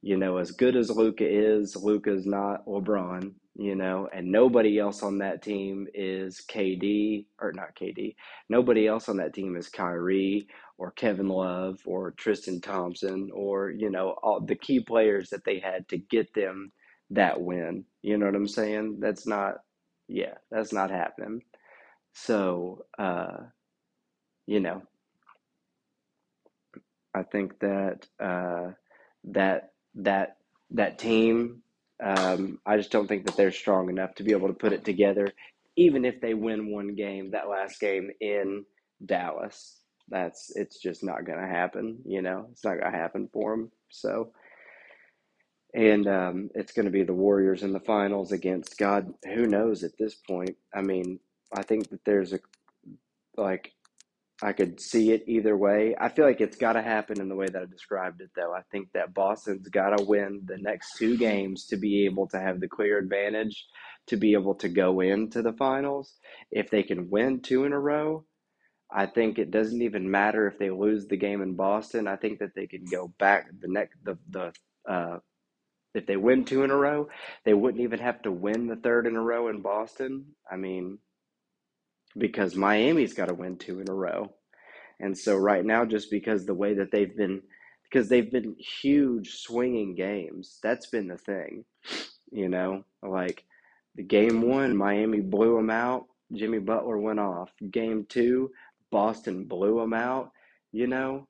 You 0.01 0.17
know 0.17 0.37
as 0.37 0.51
good 0.51 0.75
as 0.75 0.89
Luka 0.89 1.25
is 1.27 1.75
Luka's 1.75 2.25
not 2.25 2.65
LeBron 2.65 3.33
you 3.57 3.75
know 3.75 4.07
and 4.13 4.31
nobody 4.31 4.77
else 4.77 5.01
on 5.01 5.17
that 5.17 5.41
team 5.41 5.87
is 5.93 6.41
KD 6.47 7.25
or 7.41 7.51
not 7.53 7.75
KD 7.75 8.15
nobody 8.49 8.87
else 8.87 9.09
on 9.09 9.17
that 9.17 9.33
team 9.33 9.57
is 9.57 9.67
Kyrie 9.67 10.47
or 10.77 10.91
Kevin 10.91 11.27
Love 11.29 11.79
or 11.86 12.12
Tristan 12.12 12.62
Thompson 12.62 13.29
or 13.34 13.72
you 13.72 13.89
know 13.89 14.15
all 14.24 14.39
the 14.41 14.55
key 14.55 14.79
players 14.79 15.29
that 15.29 15.43
they 15.46 15.60
had 15.60 15.88
to 15.89 15.98
get 15.98 16.34
them 16.34 16.72
that 17.12 17.41
win. 17.41 17.86
You 18.01 18.17
know 18.17 18.25
what 18.27 18.36
I'm 18.36 18.48
saying? 18.48 19.00
That's 19.00 19.27
not 19.27 19.55
yeah, 20.07 20.36
that's 20.51 20.74
not 20.74 20.91
happening. 20.91 21.41
So, 22.13 22.86
uh, 22.98 23.38
you 24.48 24.60
know, 24.60 24.84
I 27.13 27.24
think 27.24 27.60
that 27.60 28.07
uh, 28.19 28.72
that 29.25 29.72
that 29.96 30.38
that 30.72 31.00
team, 31.00 31.63
um, 32.03 32.60
I 32.65 32.77
just 32.77 32.91
don't 32.91 33.07
think 33.07 33.25
that 33.25 33.38
they're 33.38 33.51
strong 33.51 33.89
enough 33.89 34.15
to 34.15 34.24
be 34.24 34.31
able 34.31 34.48
to 34.48 34.53
put 34.53 34.74
it 34.74 34.86
together 34.86 35.34
even 35.77 36.05
if 36.05 36.19
they 36.19 36.34
win 36.34 36.72
one 36.72 36.96
game, 36.96 37.31
that 37.31 37.48
last 37.50 37.79
game 37.79 38.10
in 38.19 38.65
Dallas, 39.05 39.77
that's 40.09 40.51
it's 40.55 40.79
just 40.79 41.03
not 41.03 41.25
going 41.25 41.39
to 41.39 41.47
happen. 41.47 41.99
You 42.05 42.21
know, 42.21 42.47
it's 42.51 42.63
not 42.63 42.79
going 42.79 42.91
to 42.91 42.97
happen 42.97 43.29
for 43.31 43.51
them. 43.51 43.71
So, 43.89 44.31
and 45.73 46.07
um, 46.07 46.49
it's 46.55 46.73
going 46.73 46.85
to 46.85 46.91
be 46.91 47.03
the 47.03 47.13
Warriors 47.13 47.63
in 47.63 47.73
the 47.73 47.79
finals 47.79 48.31
against 48.31 48.77
God. 48.77 49.13
Who 49.25 49.45
knows 49.45 49.83
at 49.83 49.97
this 49.97 50.15
point? 50.15 50.55
I 50.73 50.81
mean, 50.81 51.19
I 51.55 51.63
think 51.63 51.89
that 51.89 52.03
there's 52.05 52.33
a 52.33 52.39
like 53.35 53.73
I 54.41 54.53
could 54.53 54.79
see 54.79 55.11
it 55.11 55.23
either 55.25 55.57
way. 55.57 55.95
I 55.99 56.09
feel 56.09 56.25
like 56.25 56.41
it's 56.41 56.57
got 56.57 56.73
to 56.73 56.81
happen 56.81 57.19
in 57.19 57.27
the 57.27 57.35
way 57.35 57.47
that 57.47 57.61
I 57.61 57.65
described 57.65 58.21
it, 58.21 58.29
though. 58.35 58.53
I 58.53 58.61
think 58.71 58.89
that 58.93 59.13
Boston's 59.13 59.67
got 59.67 59.97
to 59.97 60.03
win 60.03 60.41
the 60.45 60.57
next 60.57 60.97
two 60.97 61.17
games 61.17 61.65
to 61.67 61.77
be 61.77 62.05
able 62.05 62.27
to 62.27 62.39
have 62.39 62.59
the 62.59 62.67
clear 62.67 62.99
advantage 62.99 63.65
to 64.07 64.15
be 64.15 64.33
able 64.33 64.53
to 64.55 64.69
go 64.69 64.99
into 64.99 65.41
the 65.41 65.53
finals. 65.53 66.13
If 66.51 66.69
they 66.69 66.83
can 66.83 67.09
win 67.09 67.41
two 67.41 67.65
in 67.65 67.73
a 67.73 67.79
row, 67.79 68.25
I 68.91 69.06
think 69.06 69.38
it 69.38 69.51
doesn't 69.51 69.82
even 69.82 70.10
matter 70.10 70.48
if 70.48 70.58
they 70.58 70.70
lose 70.70 71.08
the 71.08 71.17
game 71.17 71.41
in 71.41 71.56
Boston. 71.56 72.08
I 72.08 72.15
think 72.15 72.39
that 72.39 72.56
they 72.56 72.67
can 72.67 72.86
go 72.86 73.13
back 73.20 73.48
the 73.60 73.67
next 73.67 73.98
the 74.03 74.17
the 74.29 74.53
uh, 74.89 75.20
if 75.94 76.06
they 76.06 76.17
win 76.17 76.46
two 76.46 76.63
in 76.63 76.72
a 76.72 76.75
row, 76.75 77.10
they 77.44 77.53
wouldn't 77.53 77.84
even 77.84 78.00
have 78.00 78.22
to 78.22 78.32
win 78.32 78.67
the 78.67 78.75
third 78.75 79.08
in 79.08 79.15
a 79.15 79.22
row 79.22 79.50
in 79.50 79.62
Boston. 79.62 80.25
I 80.50 80.56
mean, 80.56 81.00
because 82.17 82.56
Miami's 82.56 83.13
got 83.13 83.27
to 83.27 83.34
win 83.34 83.58
two 83.58 83.79
in 83.79 83.89
a 83.89 83.94
row. 83.94 84.32
And 85.00 85.17
so 85.17 85.36
right 85.36 85.65
now, 85.65 85.86
just 85.86 86.10
because 86.10 86.46
the 86.46 86.53
way 86.53 86.74
that 86.75 86.91
they've 86.91 87.15
been, 87.15 87.41
because 87.84 88.10
they've 88.10 88.32
been 88.32 88.56
huge 88.60 89.36
swinging 89.38 89.96
games, 89.96 90.60
that's 90.62 90.88
been 90.88 91.08
the 91.08 91.17
thing, 91.17 91.65
you 92.32 92.50
know, 92.50 92.84
like 93.03 93.44
the 93.96 94.03
game 94.03 94.41
one, 94.41 94.75
Miami 94.75 95.22
blew 95.22 95.56
them 95.56 95.70
out. 95.70 96.06
Jimmy 96.34 96.60
Butler 96.60 96.98
went 96.98 97.20
off. 97.20 97.51
Game 97.72 98.06
two, 98.10 98.51
Boston 98.91 99.46
blew 99.46 99.79
them 99.79 99.94
out, 99.94 100.32
you 100.72 100.88
know. 100.88 101.27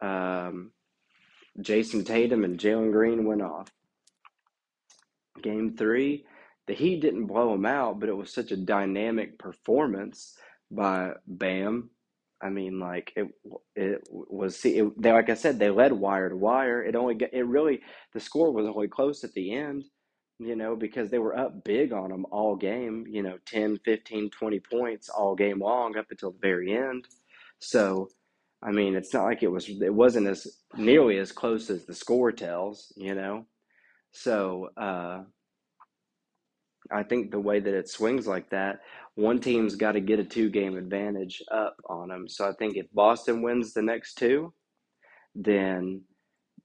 Um, 0.00 0.72
Jayson 1.60 2.04
Tatum 2.04 2.44
and 2.44 2.58
Jalen 2.58 2.92
Green 2.92 3.24
went 3.24 3.42
off. 3.42 3.70
Game 5.42 5.76
three, 5.76 6.24
the 6.66 6.74
Heat 6.74 7.00
didn't 7.00 7.26
blow 7.26 7.52
them 7.52 7.66
out, 7.66 8.00
but 8.00 8.08
it 8.08 8.16
was 8.16 8.32
such 8.32 8.50
a 8.50 8.56
dynamic 8.56 9.38
performance 9.38 10.36
by 10.70 11.12
Bam. 11.26 11.90
I 12.42 12.50
mean, 12.50 12.78
like 12.78 13.12
it, 13.16 13.28
it 13.74 14.06
was. 14.10 14.58
See, 14.58 14.78
it, 14.78 15.00
they 15.00 15.12
like 15.12 15.30
I 15.30 15.34
said, 15.34 15.58
they 15.58 15.70
led 15.70 15.92
wire 15.92 16.28
to 16.28 16.36
wire. 16.36 16.82
It 16.82 16.96
only 16.96 17.16
it 17.32 17.46
really 17.46 17.80
the 18.12 18.20
score 18.20 18.52
was 18.52 18.66
only 18.66 18.88
close 18.88 19.24
at 19.24 19.32
the 19.32 19.54
end, 19.54 19.84
you 20.38 20.56
know, 20.56 20.76
because 20.76 21.10
they 21.10 21.18
were 21.18 21.38
up 21.38 21.64
big 21.64 21.92
on 21.92 22.10
them 22.10 22.26
all 22.32 22.56
game. 22.56 23.06
You 23.08 23.22
know, 23.22 23.38
10, 23.46 23.78
15, 23.84 24.30
20 24.30 24.60
points 24.60 25.08
all 25.10 25.34
game 25.36 25.60
long 25.60 25.96
up 25.96 26.06
until 26.10 26.32
the 26.32 26.38
very 26.40 26.76
end. 26.76 27.06
So, 27.60 28.08
I 28.62 28.72
mean, 28.72 28.96
it's 28.96 29.14
not 29.14 29.24
like 29.24 29.42
it 29.42 29.52
was. 29.52 29.68
It 29.68 29.94
wasn't 29.94 30.28
as 30.28 30.46
nearly 30.76 31.18
as 31.18 31.32
close 31.32 31.70
as 31.70 31.86
the 31.86 31.94
score 31.94 32.32
tells. 32.32 32.92
You 32.96 33.14
know, 33.14 33.46
so. 34.12 34.70
uh 34.76 35.22
I 36.92 37.04
think 37.04 37.32
the 37.32 37.40
way 37.40 37.60
that 37.60 37.74
it 37.74 37.90
swings 37.90 38.28
like 38.28 38.50
that, 38.50 38.80
one 39.16 39.40
team's 39.40 39.76
got 39.76 39.94
to 39.94 40.00
get 40.00 40.20
a 40.20 40.24
two 40.24 40.50
game 40.50 40.78
advantage 40.78 41.42
up 41.52 41.76
on 41.88 42.10
them. 42.10 42.28
So 42.28 42.48
I 42.48 42.54
think 42.54 42.78
if 42.78 42.86
Boston 42.94 43.42
wins 43.42 43.74
the 43.74 43.82
next 43.82 44.16
two, 44.16 44.54
then 45.34 46.02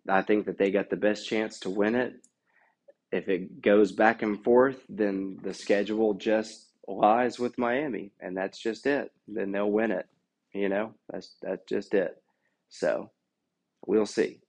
I 0.10 0.22
think 0.24 0.46
that 0.46 0.58
they 0.58 0.72
got 0.72 0.90
the 0.90 0.98
best 0.98 1.28
chance 1.28 1.60
to 1.62 1.70
win 1.70 1.96
it. 1.96 2.14
If 3.12 3.28
it 3.28 3.62
goes 3.62 3.92
back 3.92 4.22
and 4.22 4.44
forth, 4.44 4.78
then 4.88 5.40
the 5.44 5.54
schedule 5.54 6.14
just 6.14 6.68
lies 6.88 7.40
with 7.40 7.58
Miami, 7.58 8.12
and 8.20 8.38
that's 8.38 8.60
just 8.60 8.86
it. 8.86 9.12
Then 9.28 9.52
they'll 9.52 9.72
win 9.72 9.92
it. 9.92 10.08
You 10.54 10.70
know, 10.70 10.94
that's 11.10 11.36
that's 11.42 11.66
just 11.68 11.94
it. 11.94 12.22
So 12.70 13.12
we'll 13.86 14.06
see. 14.06 14.42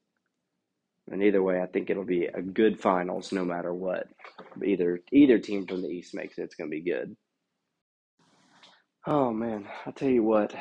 And 1.10 1.22
either 1.22 1.42
way, 1.42 1.60
I 1.60 1.66
think 1.66 1.90
it'll 1.90 2.04
be 2.04 2.26
a 2.26 2.40
good 2.40 2.80
finals 2.80 3.32
no 3.32 3.44
matter 3.44 3.74
what. 3.74 4.06
Either 4.64 5.00
either 5.12 5.38
team 5.38 5.66
from 5.66 5.82
the 5.82 5.88
East 5.88 6.14
makes 6.14 6.38
it, 6.38 6.42
it's 6.42 6.54
going 6.54 6.70
to 6.70 6.76
be 6.76 6.82
good. 6.82 7.16
Oh 9.06 9.32
man, 9.32 9.66
I'll 9.86 9.92
tell 9.92 10.10
you 10.10 10.22
what. 10.22 10.54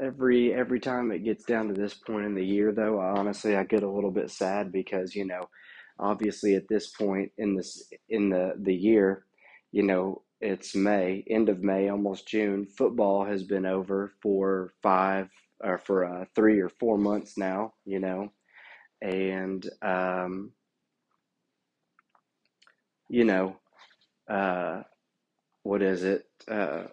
Every 0.00 0.52
every 0.52 0.80
time 0.80 1.12
it 1.12 1.24
gets 1.24 1.44
down 1.44 1.68
to 1.68 1.74
this 1.74 1.94
point 1.94 2.26
in 2.26 2.34
the 2.34 2.44
year, 2.44 2.72
though, 2.72 2.98
honestly, 2.98 3.56
I 3.56 3.64
get 3.64 3.82
a 3.82 3.90
little 3.90 4.10
bit 4.10 4.30
sad 4.30 4.72
because 4.72 5.14
you 5.14 5.24
know, 5.26 5.48
obviously 6.00 6.54
at 6.54 6.68
this 6.68 6.88
point 6.88 7.30
in 7.38 7.54
this 7.54 7.92
in 8.08 8.30
the 8.30 8.54
the 8.62 8.74
year, 8.74 9.24
you 9.72 9.82
know, 9.82 10.22
it's 10.40 10.74
May, 10.74 11.24
end 11.28 11.48
of 11.48 11.62
May, 11.62 11.88
almost 11.88 12.28
June. 12.28 12.66
Football 12.66 13.24
has 13.24 13.42
been 13.44 13.66
over 13.66 14.12
for 14.22 14.72
five 14.82 15.28
or 15.62 15.78
for 15.78 16.04
uh, 16.04 16.24
three 16.34 16.60
or 16.60 16.68
four 16.68 16.98
months 16.98 17.36
now. 17.38 17.74
You 17.84 18.00
know, 18.00 18.32
and 19.02 19.68
um, 19.82 20.52
you 23.08 23.24
know, 23.24 23.56
uh, 24.28 24.82
what 25.62 25.82
is 25.82 26.04
it? 26.04 26.24
Uh, 26.48 26.84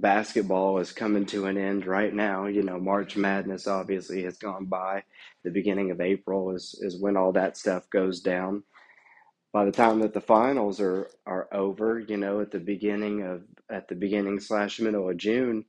basketball 0.00 0.78
is 0.78 0.92
coming 0.92 1.26
to 1.26 1.46
an 1.46 1.56
end 1.56 1.86
right 1.86 2.12
now. 2.12 2.46
You 2.46 2.62
know, 2.62 2.78
March 2.78 3.16
Madness 3.16 3.66
obviously 3.66 4.24
has 4.24 4.36
gone 4.38 4.66
by. 4.66 5.04
The 5.44 5.50
beginning 5.50 5.90
of 5.90 6.00
April 6.00 6.50
is 6.54 6.78
is 6.82 7.00
when 7.00 7.16
all 7.16 7.32
that 7.32 7.56
stuff 7.56 7.88
goes 7.90 8.20
down. 8.20 8.64
By 9.52 9.64
the 9.64 9.72
time 9.72 10.00
that 10.00 10.12
the 10.14 10.20
finals 10.20 10.80
are 10.80 11.08
are 11.26 11.48
over, 11.52 12.00
you 12.00 12.16
know, 12.16 12.40
at 12.40 12.50
the 12.50 12.58
beginning 12.60 13.22
of 13.22 13.42
at 13.70 13.88
the 13.88 13.94
beginning 13.94 14.40
slash 14.40 14.80
middle 14.80 15.08
of 15.08 15.16
June, 15.16 15.64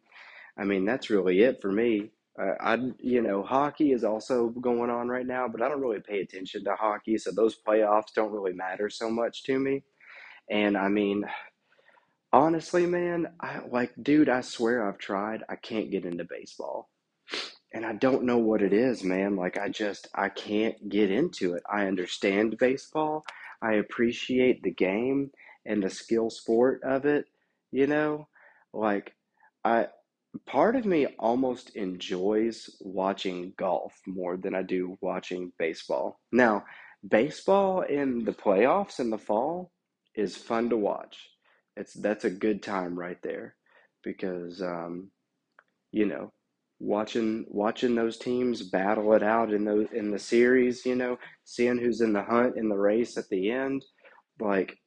I 0.58 0.66
mean 0.66 0.86
that's 0.86 1.10
really 1.10 1.42
it 1.42 1.62
for 1.62 1.72
me. 1.72 2.12
Uh, 2.38 2.56
I, 2.60 2.78
you 3.00 3.22
know, 3.22 3.44
hockey 3.44 3.94
is 3.94 4.04
also 4.04 4.50
going 4.50 4.90
on 4.90 5.08
right 5.08 5.26
now, 5.26 5.48
but 5.48 5.62
I 5.62 5.70
don't 5.70 5.80
really 5.80 6.02
pay 6.02 6.20
attention 6.20 6.66
to 6.66 6.76
hockey, 6.76 7.18
so 7.18 7.32
those 7.32 7.58
playoffs 7.66 8.14
don't 8.14 8.34
really 8.34 8.52
matter 8.52 8.90
so 8.90 9.10
much 9.10 9.44
to 9.44 9.58
me. 9.58 9.84
And 10.50 10.78
I 10.78 10.90
mean, 10.90 11.24
honestly, 12.36 12.86
man, 12.86 13.28
I 13.40 13.62
like, 13.72 13.94
dude, 14.02 14.28
I 14.28 14.42
swear 14.42 14.86
I've 14.86 14.98
tried. 14.98 15.44
I 15.48 15.56
can't 15.56 15.90
get 15.90 16.06
into 16.06 16.26
baseball. 16.26 16.90
And 17.74 17.86
I 17.86 17.94
don't 17.94 18.26
know 18.26 18.38
what 18.38 18.62
it 18.62 18.74
is, 18.74 19.04
man. 19.06 19.38
Like, 19.38 19.58
I 19.58 19.70
just, 19.70 20.10
I 20.14 20.28
can't 20.28 20.90
get 20.90 21.12
into 21.12 21.54
it. 21.54 21.64
I 21.72 21.88
understand 21.88 22.58
baseball. 22.58 23.24
I 23.62 23.76
appreciate 23.76 24.64
the 24.64 24.72
game 24.72 25.32
and 25.66 25.82
the 25.82 25.90
skill 25.90 26.30
sport 26.30 26.82
of 26.84 27.06
it, 27.06 27.26
you 27.72 27.88
know? 27.88 28.28
Like, 28.74 29.14
I, 29.64 29.88
part 30.46 30.76
of 30.76 30.86
me 30.86 31.08
almost 31.18 31.76
enjoys 31.78 32.70
watching 32.82 33.54
golf 33.58 33.94
more 34.06 34.36
than 34.36 34.54
I 34.54 34.62
do 34.62 34.98
watching 35.00 35.54
baseball. 35.58 36.20
Now, 36.34 36.66
baseball 37.08 37.82
in 37.82 38.26
the 38.26 38.34
playoffs 38.34 39.00
in 39.00 39.10
the 39.10 39.18
fall 39.18 39.72
is 40.16 40.36
fun 40.36 40.70
to 40.70 40.78
watch. 40.78 41.30
It's 41.78 41.94
that's 41.94 42.26
a 42.26 42.30
good 42.30 42.64
time 42.64 42.98
right 42.98 43.22
there 43.22 43.56
because 44.04 44.62
um, 44.62 45.12
you 45.92 46.06
know 46.06 46.32
watching 46.80 47.46
watching 47.50 47.96
those 47.96 48.18
teams 48.18 48.62
battle 48.62 49.14
it 49.14 49.24
out 49.24 49.54
in 49.54 49.66
the 49.66 49.88
in 49.94 50.12
the 50.12 50.20
series. 50.20 50.86
You 50.86 50.96
know, 50.96 51.18
seeing 51.44 51.78
who's 51.78 52.02
in 52.02 52.14
the 52.14 52.24
hunt 52.24 52.58
in 52.58 52.70
the 52.70 52.78
race 52.78 53.18
at 53.18 53.30
the 53.30 53.52
end, 53.52 53.84
like 54.40 54.78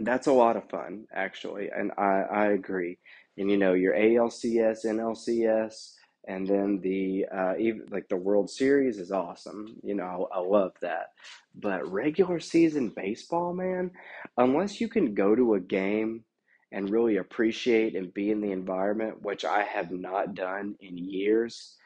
that's 0.00 0.26
a 0.28 0.32
lot 0.32 0.56
of 0.56 0.68
fun 0.70 1.06
actually, 1.12 1.70
and 1.70 1.92
I 1.98 2.22
I 2.30 2.46
agree 2.46 2.98
and 3.38 3.50
you 3.50 3.56
know 3.56 3.72
your 3.72 3.94
ALCS, 3.94 4.84
NLCS, 4.84 5.92
and 6.26 6.46
then 6.46 6.80
the 6.82 7.26
uh, 7.32 7.54
even 7.58 7.86
like 7.90 8.08
the 8.08 8.16
World 8.16 8.50
Series 8.50 8.98
is 8.98 9.12
awesome. 9.12 9.76
You 9.82 9.94
know, 9.94 10.28
I, 10.32 10.38
I 10.38 10.40
love 10.40 10.72
that. 10.82 11.12
But 11.54 11.90
regular 11.90 12.40
season 12.40 12.92
baseball, 12.94 13.54
man, 13.54 13.92
unless 14.36 14.80
you 14.80 14.88
can 14.88 15.14
go 15.14 15.34
to 15.34 15.54
a 15.54 15.60
game 15.60 16.24
and 16.72 16.90
really 16.90 17.16
appreciate 17.16 17.96
and 17.96 18.12
be 18.12 18.30
in 18.30 18.40
the 18.40 18.52
environment, 18.52 19.22
which 19.22 19.44
I 19.44 19.62
have 19.62 19.90
not 19.90 20.34
done 20.34 20.76
in 20.80 20.98
years, 20.98 21.76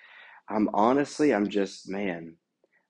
I'm 0.48 0.68
honestly, 0.74 1.32
I'm 1.32 1.48
just 1.48 1.88
man. 1.88 2.36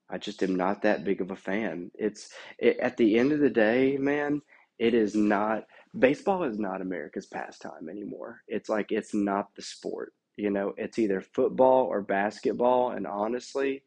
I 0.09 0.17
just 0.17 0.43
am 0.43 0.55
not 0.55 0.81
that 0.83 1.03
big 1.03 1.21
of 1.21 1.31
a 1.31 1.35
fan. 1.35 1.91
It's 1.95 2.29
it, 2.59 2.77
at 2.79 2.97
the 2.97 3.17
end 3.17 3.31
of 3.31 3.39
the 3.39 3.49
day, 3.49 3.97
man. 3.97 4.41
It 4.79 4.95
is 4.95 5.15
not 5.15 5.65
baseball 5.97 6.43
is 6.43 6.57
not 6.57 6.81
America's 6.81 7.27
pastime 7.27 7.89
anymore. 7.89 8.41
It's 8.47 8.69
like 8.69 8.91
it's 8.91 9.13
not 9.13 9.53
the 9.55 9.61
sport. 9.61 10.13
You 10.35 10.49
know, 10.49 10.73
it's 10.77 10.99
either 10.99 11.21
football 11.21 11.85
or 11.85 12.01
basketball. 12.01 12.91
And 12.91 13.05
honestly, 13.07 13.83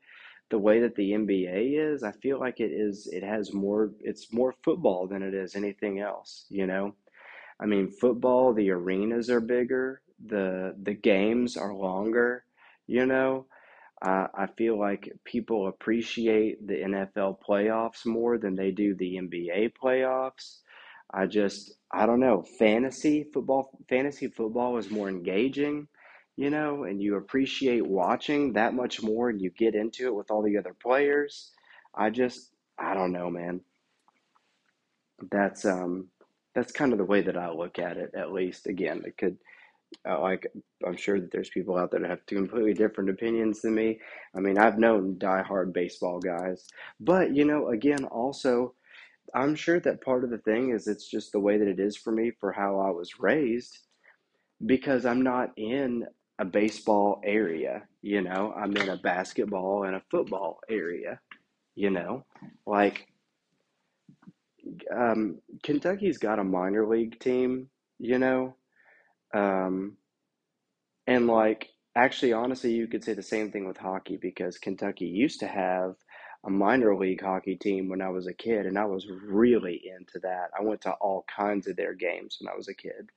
the 0.50 0.58
way 0.58 0.80
that 0.80 0.94
the 0.94 1.12
NBA 1.12 1.92
is, 1.92 2.02
I 2.02 2.12
feel 2.12 2.38
like 2.38 2.60
it 2.60 2.70
is 2.72 3.08
it 3.12 3.22
has 3.22 3.52
more 3.52 3.92
it's 4.00 4.32
more 4.32 4.54
football 4.62 5.06
than 5.08 5.22
it 5.22 5.34
is 5.34 5.56
anything 5.56 6.00
else, 6.00 6.46
you 6.48 6.66
know? 6.66 6.94
I 7.60 7.66
mean, 7.66 7.90
football, 7.90 8.52
the 8.54 8.70
arenas 8.70 9.30
are 9.30 9.40
bigger, 9.40 10.02
the 10.24 10.74
the 10.82 10.94
games 10.94 11.56
are 11.56 11.74
longer, 11.74 12.44
you 12.86 13.06
know? 13.06 13.46
Uh, 14.02 14.28
I 14.34 14.46
feel 14.46 14.78
like 14.78 15.10
people 15.24 15.68
appreciate 15.68 16.66
the 16.66 16.82
NFL 16.82 17.38
playoffs 17.48 18.04
more 18.04 18.36
than 18.38 18.54
they 18.54 18.70
do 18.70 18.94
the 18.94 19.16
NBA 19.16 19.72
playoffs. 19.82 20.58
I 21.10 21.26
just 21.26 21.74
I 21.90 22.06
don't 22.06 22.20
know, 22.20 22.42
fantasy 22.58 23.24
football 23.32 23.70
fantasy 23.88 24.28
football 24.28 24.76
is 24.78 24.90
more 24.90 25.08
engaging, 25.08 25.88
you 26.36 26.50
know, 26.50 26.84
and 26.84 27.02
you 27.02 27.16
appreciate 27.16 27.86
watching 27.86 28.52
that 28.54 28.74
much 28.74 29.02
more 29.02 29.30
and 29.30 29.40
you 29.40 29.50
get 29.50 29.74
into 29.74 30.06
it 30.06 30.14
with 30.14 30.30
all 30.30 30.42
the 30.42 30.58
other 30.58 30.74
players. 30.74 31.52
I 31.94 32.10
just 32.10 32.52
I 32.78 32.94
don't 32.94 33.12
know, 33.12 33.30
man. 33.30 33.60
That's 35.30 35.64
um 35.64 36.08
that's 36.54 36.72
kind 36.72 36.92
of 36.92 36.98
the 36.98 37.04
way 37.04 37.22
that 37.22 37.36
I 37.36 37.50
look 37.50 37.78
at 37.78 37.96
it, 37.96 38.12
at 38.14 38.32
least. 38.32 38.66
Again, 38.66 39.02
it 39.06 39.16
could 39.16 39.38
uh, 40.08 40.20
like 40.20 40.46
I'm 40.86 40.96
sure 40.96 41.20
that 41.20 41.30
there's 41.32 41.50
people 41.50 41.76
out 41.78 41.90
there 41.90 42.00
that 42.00 42.10
have 42.10 42.26
completely 42.26 42.74
different 42.74 43.10
opinions 43.10 43.62
than 43.62 43.74
me. 43.74 44.00
I 44.34 44.40
mean, 44.40 44.58
I've 44.58 44.78
known 44.78 45.16
diehard 45.16 45.72
baseball 45.72 46.20
guys, 46.20 46.66
but 47.00 47.34
you 47.34 47.44
know, 47.44 47.68
again, 47.68 48.04
also 48.04 48.74
I'm 49.34 49.54
sure 49.54 49.80
that 49.80 50.02
part 50.04 50.24
of 50.24 50.30
the 50.30 50.38
thing 50.38 50.70
is 50.70 50.86
it's 50.86 51.08
just 51.08 51.32
the 51.32 51.40
way 51.40 51.58
that 51.58 51.68
it 51.68 51.80
is 51.80 51.96
for 51.96 52.12
me 52.12 52.32
for 52.40 52.52
how 52.52 52.80
I 52.80 52.90
was 52.90 53.20
raised 53.20 53.78
because 54.64 55.04
I'm 55.04 55.22
not 55.22 55.52
in 55.56 56.06
a 56.38 56.44
baseball 56.44 57.20
area, 57.24 57.82
you 58.02 58.22
know, 58.22 58.52
I'm 58.56 58.76
in 58.76 58.88
a 58.88 58.96
basketball 58.96 59.84
and 59.84 59.96
a 59.96 60.02
football 60.10 60.60
area, 60.68 61.20
you 61.74 61.90
know, 61.90 62.24
like 62.66 63.06
um, 64.94 65.38
Kentucky's 65.62 66.18
got 66.18 66.38
a 66.38 66.44
minor 66.44 66.86
league 66.86 67.18
team, 67.20 67.70
you 67.98 68.18
know, 68.18 68.56
um, 69.34 69.96
and 71.06 71.26
like 71.26 71.70
actually, 71.96 72.32
honestly, 72.32 72.72
you 72.72 72.86
could 72.86 73.04
say 73.04 73.14
the 73.14 73.22
same 73.22 73.50
thing 73.50 73.66
with 73.66 73.76
hockey 73.78 74.18
because 74.20 74.58
Kentucky 74.58 75.06
used 75.06 75.40
to 75.40 75.46
have 75.46 75.94
a 76.44 76.50
minor 76.50 76.96
league 76.96 77.22
hockey 77.22 77.56
team 77.56 77.88
when 77.88 78.00
I 78.02 78.08
was 78.10 78.26
a 78.26 78.34
kid, 78.34 78.66
and 78.66 78.78
I 78.78 78.84
was 78.84 79.06
really 79.08 79.82
into 79.96 80.20
that. 80.20 80.50
I 80.58 80.62
went 80.62 80.82
to 80.82 80.92
all 80.92 81.24
kinds 81.34 81.66
of 81.66 81.76
their 81.76 81.94
games 81.94 82.38
when 82.40 82.52
I 82.52 82.56
was 82.56 82.68
a 82.68 82.74
kid, 82.74 83.10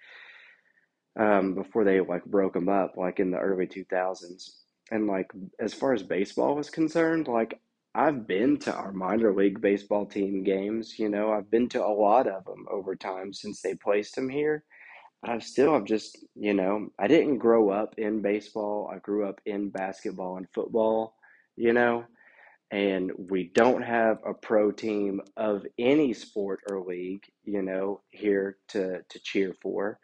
um, 1.17 1.55
before 1.55 1.83
they 1.83 1.99
like 2.01 2.25
broke 2.25 2.53
them 2.53 2.69
up, 2.69 2.97
like 2.97 3.19
in 3.19 3.31
the 3.31 3.39
early 3.39 3.67
2000s. 3.67 4.49
And 4.91 5.07
like 5.07 5.31
as 5.59 5.73
far 5.73 5.93
as 5.93 6.03
baseball 6.03 6.55
was 6.55 6.69
concerned, 6.69 7.27
like 7.27 7.59
I've 7.95 8.27
been 8.27 8.57
to 8.59 8.73
our 8.73 8.91
minor 8.91 9.33
league 9.33 9.61
baseball 9.61 10.05
team 10.05 10.43
games, 10.43 10.97
you 10.99 11.09
know, 11.09 11.31
I've 11.31 11.49
been 11.51 11.69
to 11.69 11.85
a 11.85 11.87
lot 11.89 12.27
of 12.27 12.45
them 12.45 12.65
over 12.71 12.95
time 12.95 13.33
since 13.33 13.61
they 13.61 13.75
placed 13.75 14.15
them 14.15 14.29
here. 14.29 14.63
but 15.21 15.31
I've 15.31 15.43
still, 15.43 15.75
I've 15.75 15.85
just, 15.85 16.17
you 16.35 16.53
know, 16.53 16.89
I 16.99 17.07
didn't 17.07 17.39
grow 17.39 17.69
up 17.69 17.95
in 17.97 18.21
baseball. 18.21 18.89
I 18.93 18.99
grew 18.99 19.27
up 19.27 19.41
in 19.45 19.69
basketball 19.69 20.37
and 20.37 20.47
football, 20.53 21.15
you 21.57 21.73
know, 21.73 22.05
and 22.71 23.11
we 23.17 23.51
don't 23.55 23.81
have 23.81 24.19
a 24.25 24.33
pro 24.33 24.71
team 24.71 25.21
of 25.37 25.65
any 25.79 26.13
sport 26.13 26.59
or 26.69 26.81
league, 26.85 27.23
you 27.43 27.61
know, 27.63 28.01
here 28.11 28.57
to 28.69 29.01
to 29.09 29.19
cheer 29.19 29.53
for. 29.61 29.99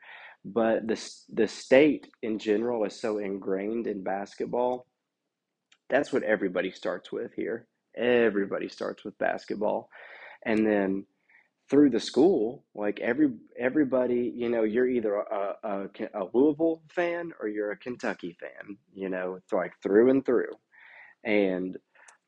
But 0.46 0.88
the 0.88 0.94
the 1.34 1.48
state 1.48 2.08
in 2.22 2.38
general 2.38 2.86
is 2.86 3.02
so 3.02 3.18
ingrained 3.18 3.88
in 3.88 4.04
basketball. 4.04 4.86
That's 5.90 6.14
what 6.14 6.24
everybody 6.24 6.72
starts 6.72 7.12
with 7.12 7.34
here. 7.36 7.68
Everybody 7.98 8.70
starts 8.70 9.04
with 9.04 9.18
basketball, 9.18 9.90
and 10.46 10.66
then 10.66 11.06
through 11.70 11.90
the 11.90 12.00
school, 12.00 12.64
like 12.75 13.00
every 13.00 13.30
everybody, 13.58 14.32
you 14.36 14.50
know, 14.50 14.64
you're 14.64 14.88
either 14.88 15.16
a, 15.16 15.54
a, 15.64 15.88
a 16.14 16.25
Louisville 16.34 16.84
fan 16.90 17.32
or 17.42 17.48
you're 17.48 17.72
a 17.72 17.78
Kentucky 17.78 18.38
fan, 18.40 18.78
you 18.94 19.10
know, 19.10 19.36
it's 19.36 19.52
like 19.52 19.74
through 19.82 20.12
and 20.12 20.25
through. 20.25 20.54
And 21.24 21.78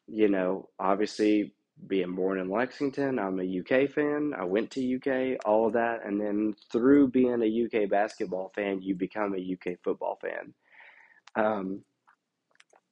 you 0.08 0.30
know, 0.30 0.70
obviously 0.80 1.54
being 1.86 2.16
born 2.16 2.40
in 2.40 2.50
Lexington, 2.50 3.20
I'm 3.20 3.40
a 3.40 3.60
UK 3.60 3.90
fan. 3.90 4.34
I 4.38 4.44
went 4.44 4.72
to 4.72 4.96
UK, 4.96 5.40
all 5.46 5.68
of 5.68 5.74
that. 5.74 6.06
And 6.06 6.20
then 6.20 6.56
through 6.72 7.10
being 7.10 7.42
a 7.42 7.66
UK 7.84 7.90
basketball 7.90 8.52
fan, 8.56 8.82
you 8.82 8.96
become 8.96 9.36
a 9.36 9.54
UK 9.54 9.78
football 9.84 10.18
fan, 10.22 10.54
um, 11.36 11.84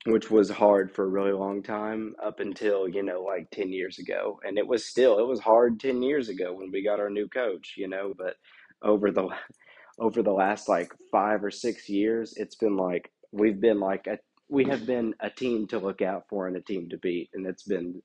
which 0.05 0.29
was 0.29 0.49
hard 0.49 0.91
for 0.91 1.03
a 1.03 1.09
really 1.09 1.33
long 1.33 1.63
time 1.63 2.15
up 2.23 2.39
until, 2.39 2.87
you 2.87 3.03
know, 3.03 3.23
like 3.23 3.49
10 3.51 3.71
years 3.71 3.97
ago. 3.97 4.39
And 4.45 4.57
it 4.57 4.67
was 4.67 4.85
still, 4.85 5.19
it 5.19 5.27
was 5.27 5.39
hard 5.39 5.79
10 5.79 6.03
years 6.03 6.29
ago 6.29 6.53
when 6.53 6.71
we 6.71 6.83
got 6.83 6.99
our 6.99 7.09
new 7.09 7.27
coach, 7.27 7.73
you 7.77 7.87
know, 7.87 8.13
but 8.17 8.35
over 8.83 9.11
the 9.11 9.29
over 9.97 10.21
the 10.21 10.31
last 10.31 10.67
like 10.67 10.91
five 11.11 11.43
or 11.43 11.51
six 11.51 11.89
years, 11.89 12.33
it's 12.37 12.55
been 12.55 12.77
like 12.77 13.11
we've 13.31 13.59
been 13.61 13.79
like 13.79 14.07
a 14.07 14.19
we 14.49 14.65
have 14.65 14.85
been 14.85 15.15
a 15.21 15.29
team 15.29 15.67
to 15.67 15.79
look 15.79 16.01
out 16.01 16.25
for 16.29 16.47
and 16.47 16.55
a 16.55 16.61
team 16.61 16.89
to 16.89 16.97
beat, 16.97 17.29
and 17.33 17.47
it's 17.47 17.63
been 17.63 18.01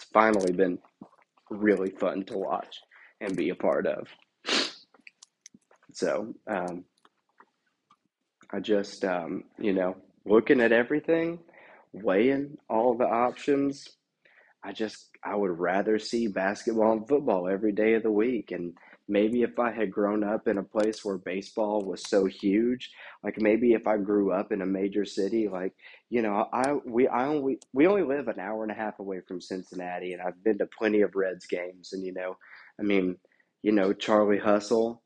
it's 0.00 0.10
finally 0.12 0.52
been 0.52 0.78
really 1.50 1.90
fun 1.90 2.24
to 2.24 2.38
watch 2.38 2.80
and 3.20 3.36
be 3.36 3.50
a 3.50 3.54
part 3.54 3.86
of. 3.86 4.08
So 5.92 6.34
um, 6.46 6.84
I 8.50 8.60
just 8.60 9.04
um, 9.04 9.44
you 9.58 9.74
know 9.74 9.96
looking 10.24 10.60
at 10.60 10.72
everything, 10.72 11.40
weighing 11.92 12.56
all 12.68 12.94
the 12.94 13.04
options. 13.04 13.88
I 14.64 14.72
just 14.72 15.08
I 15.22 15.34
would 15.34 15.58
rather 15.58 15.98
see 15.98 16.28
basketball 16.28 16.92
and 16.92 17.08
football 17.08 17.48
every 17.48 17.72
day 17.72 17.94
of 17.94 18.02
the 18.02 18.10
week 18.10 18.52
and 18.52 18.72
maybe 19.10 19.42
if 19.42 19.58
I 19.58 19.72
had 19.72 19.90
grown 19.90 20.24
up 20.24 20.48
in 20.48 20.58
a 20.58 20.62
place 20.62 21.04
where 21.04 21.18
baseball 21.18 21.82
was 21.82 22.08
so 22.08 22.26
huge, 22.26 22.90
like 23.24 23.40
maybe 23.40 23.72
if 23.72 23.86
I 23.86 23.98
grew 23.98 24.32
up 24.32 24.52
in 24.52 24.62
a 24.62 24.66
major 24.66 25.04
city, 25.04 25.48
like 25.48 25.74
you 26.08 26.22
know, 26.22 26.46
I 26.52 26.74
we 26.86 27.08
I 27.08 27.26
only 27.26 27.58
we 27.74 27.86
only 27.86 28.04
live 28.04 28.28
an 28.28 28.40
hour 28.40 28.62
and 28.62 28.72
a 28.72 28.74
half 28.76 29.00
away 29.00 29.20
from 29.26 29.40
Cincinnati, 29.40 30.12
and 30.12 30.22
I've 30.22 30.42
been 30.44 30.58
to 30.58 30.68
plenty 30.78 31.02
of 31.02 31.16
Reds 31.16 31.46
games, 31.46 31.92
and 31.92 32.04
you 32.06 32.14
know, 32.14 32.36
I 32.78 32.84
mean, 32.84 33.16
you 33.62 33.72
know, 33.72 33.92
Charlie 33.92 34.38
Hustle, 34.38 35.02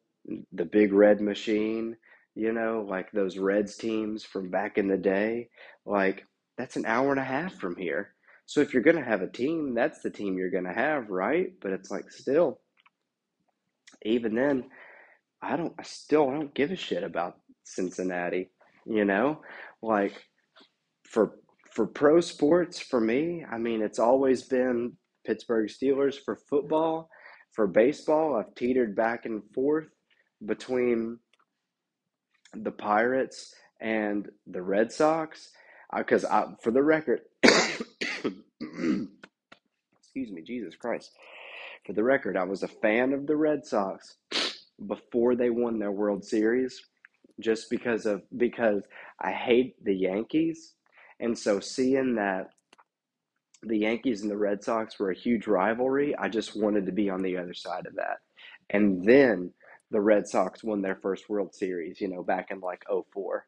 the 0.52 0.66
Big 0.66 0.92
Red 0.92 1.20
Machine, 1.20 1.96
you 2.34 2.52
know, 2.52 2.86
like 2.88 3.10
those 3.12 3.38
Reds 3.38 3.76
teams 3.76 4.24
from 4.24 4.50
back 4.50 4.78
in 4.78 4.88
the 4.88 4.98
day, 4.98 5.48
like 5.86 6.26
that's 6.58 6.76
an 6.76 6.86
hour 6.86 7.10
and 7.10 7.20
a 7.20 7.24
half 7.24 7.54
from 7.54 7.76
here. 7.76 8.14
So 8.46 8.60
if 8.60 8.74
you're 8.74 8.82
going 8.82 8.96
to 8.96 9.02
have 9.02 9.22
a 9.22 9.30
team, 9.30 9.74
that's 9.74 10.02
the 10.02 10.10
team 10.10 10.36
you're 10.36 10.50
going 10.50 10.64
to 10.66 10.72
have, 10.72 11.08
right? 11.08 11.52
But 11.62 11.72
it's 11.72 11.90
like 11.90 12.10
still 12.10 12.60
even 14.02 14.34
then, 14.34 14.64
I 15.42 15.56
don't, 15.56 15.74
I 15.78 15.82
still 15.82 16.26
don't 16.26 16.54
give 16.54 16.70
a 16.70 16.76
shit 16.76 17.02
about 17.02 17.36
Cincinnati, 17.64 18.50
you 18.86 19.04
know? 19.04 19.42
Like 19.82 20.24
for 21.04 21.36
for 21.72 21.86
pro 21.86 22.20
sports 22.20 22.78
for 22.78 23.00
me, 23.00 23.44
I 23.50 23.58
mean, 23.58 23.82
it's 23.82 23.98
always 23.98 24.42
been 24.42 24.92
Pittsburgh 25.26 25.68
Steelers 25.68 26.14
for 26.24 26.36
football. 26.48 27.08
For 27.52 27.66
baseball, 27.66 28.36
I've 28.36 28.54
teetered 28.54 28.96
back 28.96 29.26
and 29.26 29.42
forth 29.54 29.88
between 30.44 31.18
the 32.52 32.70
Pirates 32.70 33.54
and 33.80 34.28
the 34.46 34.62
Red 34.62 34.92
Sox 34.92 35.50
because 35.96 36.24
uh, 36.24 36.52
for 36.62 36.70
the 36.70 36.82
record, 36.82 37.20
excuse 37.42 38.36
me, 40.30 40.42
Jesus 40.42 40.74
Christ. 40.76 41.10
For 41.86 41.92
the 41.92 42.02
record, 42.02 42.36
I 42.36 42.44
was 42.44 42.62
a 42.62 42.68
fan 42.68 43.12
of 43.12 43.26
the 43.26 43.36
Red 43.36 43.66
Sox 43.66 44.16
before 44.86 45.36
they 45.36 45.50
won 45.50 45.78
their 45.78 45.92
World 45.92 46.24
Series 46.24 46.80
just 47.40 47.68
because 47.68 48.06
of 48.06 48.22
because 48.36 48.84
I 49.20 49.32
hate 49.32 49.82
the 49.84 49.94
Yankees. 49.94 50.74
And 51.20 51.38
so 51.38 51.60
seeing 51.60 52.14
that 52.16 52.50
the 53.62 53.78
Yankees 53.78 54.22
and 54.22 54.30
the 54.30 54.36
Red 54.36 54.62
Sox 54.62 54.98
were 54.98 55.10
a 55.10 55.16
huge 55.16 55.46
rivalry, 55.46 56.14
I 56.16 56.28
just 56.28 56.56
wanted 56.56 56.86
to 56.86 56.92
be 56.92 57.10
on 57.10 57.22
the 57.22 57.36
other 57.36 57.54
side 57.54 57.86
of 57.86 57.96
that. 57.96 58.18
And 58.70 59.04
then 59.04 59.52
the 59.90 60.00
Red 60.00 60.26
Sox 60.26 60.64
won 60.64 60.82
their 60.82 60.96
first 60.96 61.28
World 61.28 61.54
Series, 61.54 62.00
you 62.00 62.08
know, 62.08 62.22
back 62.22 62.50
in 62.50 62.60
like 62.60 62.84
04. 63.12 63.46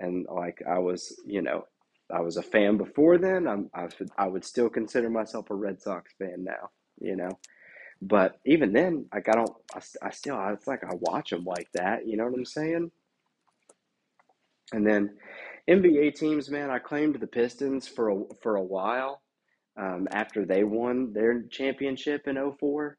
And 0.00 0.26
like 0.30 0.62
I 0.68 0.78
was, 0.78 1.20
you 1.26 1.42
know, 1.42 1.66
I 2.12 2.20
was 2.20 2.36
a 2.36 2.42
fan 2.42 2.76
before 2.76 3.18
then. 3.18 3.46
I'm, 3.46 3.70
I, 3.74 3.88
I 4.18 4.26
would 4.26 4.44
still 4.44 4.68
consider 4.68 5.08
myself 5.08 5.50
a 5.50 5.54
Red 5.54 5.80
Sox 5.80 6.12
fan 6.18 6.44
now, 6.44 6.70
you 7.00 7.16
know. 7.16 7.30
But 8.04 8.40
even 8.46 8.74
then, 8.74 9.06
like 9.14 9.28
I 9.30 9.34
don't, 9.34 9.52
I, 9.74 9.80
I 10.02 10.10
still, 10.12 10.38
it's 10.50 10.68
like 10.68 10.84
I 10.84 10.94
watch 10.96 11.30
them 11.30 11.44
like 11.44 11.70
that. 11.74 12.06
You 12.08 12.18
know 12.18 12.26
what 12.26 12.34
I'm 12.38 12.46
saying? 12.46 12.92
And 14.72 14.86
then 14.86 15.16
NBA 15.68 16.10
teams, 16.12 16.50
man, 16.50 16.70
I 16.70 16.78
claimed 16.78 17.16
the 17.20 17.26
Pistons 17.26 17.88
for 17.88 18.10
a, 18.10 18.24
for 18.42 18.56
a 18.56 18.62
while 18.64 19.22
um, 19.78 20.08
after 20.12 20.46
they 20.46 20.64
won 20.64 21.12
their 21.14 21.42
championship 21.44 22.28
in 22.28 22.36
04. 22.36 22.98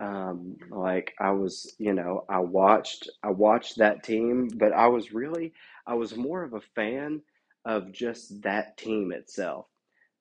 Um, 0.00 0.56
like 0.70 1.14
I 1.20 1.32
was, 1.32 1.74
you 1.78 1.94
know, 1.94 2.24
I 2.28 2.40
watched 2.40 3.10
I 3.22 3.30
watched 3.30 3.78
that 3.78 4.04
team, 4.04 4.48
but 4.56 4.72
I 4.72 4.88
was 4.88 5.12
really 5.14 5.54
I 5.86 5.94
was 5.94 6.16
more 6.16 6.44
of 6.44 6.54
a 6.54 6.62
fan 6.76 7.22
of 7.66 7.92
just 7.92 8.42
that 8.42 8.78
team 8.78 9.12
itself. 9.12 9.66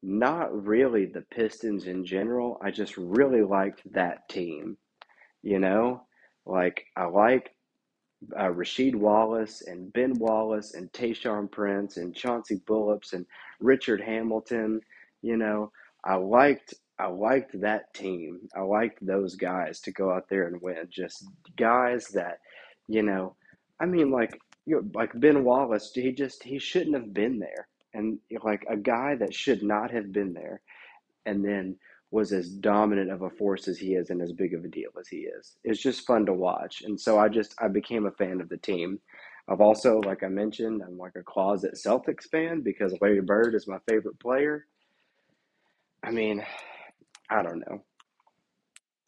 Not 0.01 0.65
really 0.65 1.05
the 1.05 1.21
Pistons 1.21 1.87
in 1.87 2.05
general. 2.05 2.59
I 2.63 2.71
just 2.71 2.97
really 2.97 3.41
liked 3.41 3.81
that 3.93 4.29
team. 4.29 4.77
You 5.41 5.59
know, 5.59 6.03
like 6.45 6.85
I 6.95 7.05
like 7.05 7.51
uh, 8.35 8.49
Rasheed 8.49 8.95
Wallace 8.95 9.61
and 9.61 9.91
Ben 9.93 10.13
Wallace 10.17 10.73
and 10.73 10.91
Tayshaun 10.91 11.51
Prince 11.51 11.97
and 11.97 12.15
Chauncey 12.15 12.61
Billups 12.67 13.13
and 13.13 13.25
Richard 13.59 14.01
Hamilton. 14.01 14.81
You 15.21 15.37
know, 15.37 15.71
I 16.03 16.15
liked 16.15 16.73
I 16.97 17.07
liked 17.07 17.59
that 17.61 17.93
team. 17.93 18.41
I 18.55 18.61
liked 18.61 19.05
those 19.05 19.35
guys 19.35 19.79
to 19.81 19.91
go 19.91 20.11
out 20.11 20.27
there 20.29 20.47
and 20.47 20.61
win. 20.61 20.87
Just 20.89 21.25
guys 21.57 22.07
that, 22.09 22.39
you 22.87 23.03
know, 23.03 23.35
I 23.79 23.85
mean, 23.85 24.11
like 24.11 24.37
you 24.65 24.89
like 24.93 25.17
Ben 25.19 25.43
Wallace. 25.45 25.91
He 25.93 26.11
just 26.11 26.43
he 26.43 26.59
shouldn't 26.59 26.95
have 26.95 27.13
been 27.13 27.39
there, 27.39 27.67
and 27.93 28.19
like 28.43 28.65
a 28.69 28.77
guy 28.77 29.15
that 29.15 29.33
should 29.33 29.63
not 29.63 29.91
have 29.91 30.11
been 30.11 30.33
there, 30.33 30.61
and 31.25 31.43
then 31.43 31.75
was 32.11 32.31
as 32.31 32.49
dominant 32.49 33.11
of 33.11 33.21
a 33.21 33.29
force 33.29 33.67
as 33.67 33.77
he 33.77 33.93
is 33.93 34.09
and 34.09 34.21
as 34.21 34.31
big 34.31 34.53
of 34.53 34.65
a 34.65 34.67
deal 34.67 34.89
as 34.99 35.07
he 35.07 35.17
is. 35.17 35.57
It's 35.63 35.81
just 35.81 36.07
fun 36.07 36.25
to 36.25 36.33
watch, 36.33 36.81
and 36.81 36.99
so 36.99 37.19
I 37.19 37.29
just 37.29 37.55
I 37.59 37.67
became 37.67 38.05
a 38.05 38.11
fan 38.11 38.41
of 38.41 38.49
the 38.49 38.57
team. 38.57 38.99
I've 39.47 39.61
also, 39.61 39.99
like 40.01 40.23
I 40.23 40.27
mentioned, 40.27 40.83
I'm 40.83 40.97
like 40.97 41.15
a 41.15 41.23
closet 41.23 41.73
Celtics 41.73 42.29
fan 42.29 42.61
because 42.61 42.95
Larry 43.01 43.21
Bird 43.21 43.55
is 43.55 43.67
my 43.67 43.79
favorite 43.89 44.19
player. 44.19 44.67
I 46.03 46.11
mean, 46.11 46.45
I 47.29 47.41
don't 47.41 47.59
know. 47.59 47.83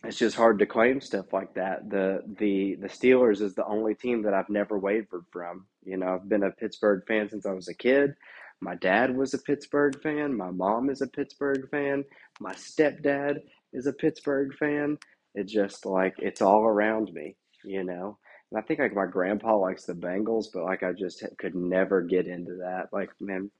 It's 0.03 0.17
just 0.17 0.35
hard 0.35 0.57
to 0.59 0.65
claim 0.65 0.99
stuff 0.99 1.31
like 1.31 1.53
that. 1.53 1.89
The 1.89 2.23
the 2.39 2.75
the 2.81 2.87
Steelers 2.87 3.41
is 3.41 3.53
the 3.53 3.65
only 3.65 3.93
team 3.93 4.23
that 4.23 4.33
I've 4.33 4.49
never 4.49 4.79
wavered 4.79 5.25
from. 5.31 5.67
You 5.83 5.97
know, 5.97 6.15
I've 6.15 6.27
been 6.27 6.43
a 6.43 6.51
Pittsburgh 6.51 7.03
fan 7.07 7.29
since 7.29 7.45
I 7.45 7.51
was 7.51 7.67
a 7.67 7.73
kid. 7.73 8.15
My 8.61 8.75
dad 8.75 9.15
was 9.17 9.33
a 9.33 9.39
Pittsburgh 9.39 10.01
fan. 10.01 10.37
My 10.37 10.51
mom 10.51 10.89
is 10.89 11.01
a 11.01 11.07
Pittsburgh 11.07 11.69
fan. 11.71 12.05
My 12.39 12.53
stepdad 12.53 13.39
is 13.73 13.87
a 13.87 13.93
Pittsburgh 13.93 14.53
fan. 14.57 14.97
It's 15.35 15.51
just 15.51 15.85
like 15.85 16.15
it's 16.19 16.41
all 16.41 16.63
around 16.63 17.11
me, 17.13 17.35
you 17.63 17.83
know. 17.83 18.17
And 18.51 18.59
I 18.59 18.61
think 18.63 18.79
like 18.79 18.95
my 18.95 19.07
grandpa 19.07 19.57
likes 19.57 19.85
the 19.85 19.93
Bengals, 19.93 20.45
but 20.53 20.63
like 20.65 20.83
I 20.83 20.93
just 20.93 21.23
could 21.39 21.55
never 21.55 22.01
get 22.01 22.27
into 22.27 22.57
that. 22.57 22.89
Like, 22.93 23.09
man, 23.19 23.51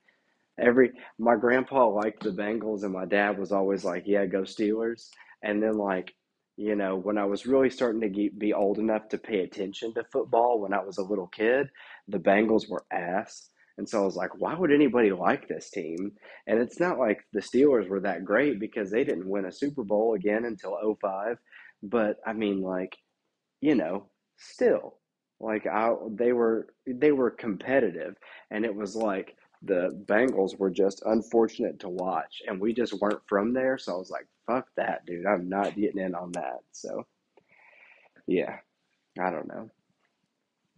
Every 0.59 0.91
my 1.17 1.35
grandpa 1.35 1.87
liked 1.87 2.23
the 2.23 2.31
Bengals, 2.31 2.83
and 2.83 2.93
my 2.93 3.05
dad 3.05 3.37
was 3.39 3.51
always 3.51 3.83
like, 3.83 4.03
"Yeah, 4.05 4.25
go 4.25 4.41
Steelers." 4.43 5.09
And 5.43 5.61
then 5.63 5.77
like, 5.77 6.13
you 6.57 6.75
know, 6.75 6.95
when 6.97 7.17
I 7.17 7.25
was 7.25 7.45
really 7.47 7.69
starting 7.69 8.01
to 8.01 8.09
get, 8.09 8.37
be 8.37 8.53
old 8.53 8.77
enough 8.77 9.09
to 9.09 9.17
pay 9.17 9.39
attention 9.41 9.93
to 9.95 10.03
football, 10.11 10.59
when 10.61 10.73
I 10.73 10.83
was 10.83 10.97
a 10.97 11.03
little 11.03 11.27
kid, 11.27 11.69
the 12.07 12.19
Bengals 12.19 12.69
were 12.69 12.85
ass. 12.91 13.49
And 13.81 13.89
so 13.89 14.03
I 14.03 14.05
was 14.05 14.15
like, 14.15 14.39
why 14.39 14.53
would 14.53 14.71
anybody 14.71 15.11
like 15.11 15.47
this 15.47 15.71
team? 15.71 16.11
And 16.45 16.59
it's 16.59 16.79
not 16.79 16.99
like 16.99 17.25
the 17.33 17.39
Steelers 17.39 17.89
were 17.89 17.99
that 18.01 18.23
great 18.23 18.59
because 18.59 18.91
they 18.91 19.03
didn't 19.03 19.27
win 19.27 19.45
a 19.45 19.51
Super 19.51 19.83
Bowl 19.83 20.13
again 20.13 20.45
until 20.45 20.77
'05. 21.01 21.39
But 21.81 22.17
I 22.23 22.33
mean, 22.33 22.61
like, 22.61 22.95
you 23.59 23.73
know, 23.73 24.11
still, 24.37 24.99
like 25.39 25.65
I, 25.65 25.95
they 26.11 26.31
were 26.31 26.67
they 26.85 27.11
were 27.11 27.31
competitive, 27.31 28.17
and 28.51 28.65
it 28.65 28.75
was 28.75 28.95
like 28.95 29.35
the 29.63 29.99
Bengals 30.05 30.59
were 30.59 30.69
just 30.69 31.01
unfortunate 31.07 31.79
to 31.79 31.89
watch, 31.89 32.43
and 32.47 32.61
we 32.61 32.75
just 32.75 32.93
weren't 33.01 33.23
from 33.27 33.51
there. 33.51 33.79
So 33.79 33.95
I 33.95 33.97
was 33.97 34.11
like, 34.11 34.27
"Fuck 34.45 34.67
that, 34.77 35.07
dude! 35.07 35.25
I'm 35.25 35.49
not 35.49 35.75
getting 35.75 36.03
in 36.03 36.13
on 36.13 36.31
that." 36.33 36.59
So 36.71 37.07
yeah, 38.27 38.57
I 39.19 39.31
don't 39.31 39.47
know. 39.47 39.71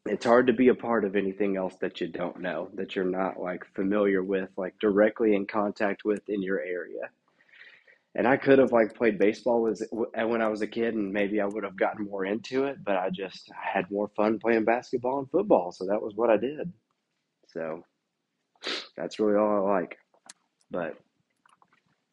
It's 0.05 0.25
hard 0.25 0.47
to 0.47 0.53
be 0.53 0.67
a 0.67 0.75
part 0.75 1.05
of 1.05 1.15
anything 1.15 1.55
else 1.55 1.75
that 1.79 2.01
you 2.01 2.07
don't 2.07 2.41
know, 2.41 2.69
that 2.73 2.95
you're 2.95 3.05
not 3.05 3.39
like 3.39 3.65
familiar 3.73 4.21
with, 4.21 4.49
like 4.57 4.77
directly 4.79 5.33
in 5.33 5.45
contact 5.45 6.03
with 6.03 6.27
in 6.27 6.41
your 6.41 6.59
area. 6.59 7.09
And 8.15 8.27
I 8.27 8.37
could 8.37 8.59
have 8.59 8.71
like 8.71 8.95
played 8.95 9.17
baseball 9.17 9.61
was 9.61 9.85
when 9.91 10.41
I 10.41 10.49
was 10.49 10.61
a 10.61 10.67
kid, 10.67 10.93
and 10.93 11.11
maybe 11.13 11.41
I 11.41 11.45
would 11.45 11.63
have 11.63 11.77
gotten 11.77 12.05
more 12.05 12.25
into 12.25 12.65
it. 12.65 12.83
But 12.83 12.97
I 12.97 13.09
just 13.09 13.49
I 13.51 13.77
had 13.77 13.89
more 13.89 14.09
fun 14.15 14.39
playing 14.39 14.65
basketball 14.65 15.19
and 15.19 15.31
football, 15.31 15.71
so 15.71 15.85
that 15.87 16.01
was 16.01 16.13
what 16.15 16.29
I 16.29 16.37
did. 16.37 16.71
So 17.47 17.83
that's 18.95 19.19
really 19.19 19.37
all 19.37 19.67
I 19.67 19.71
like. 19.79 19.97
But 20.69 20.95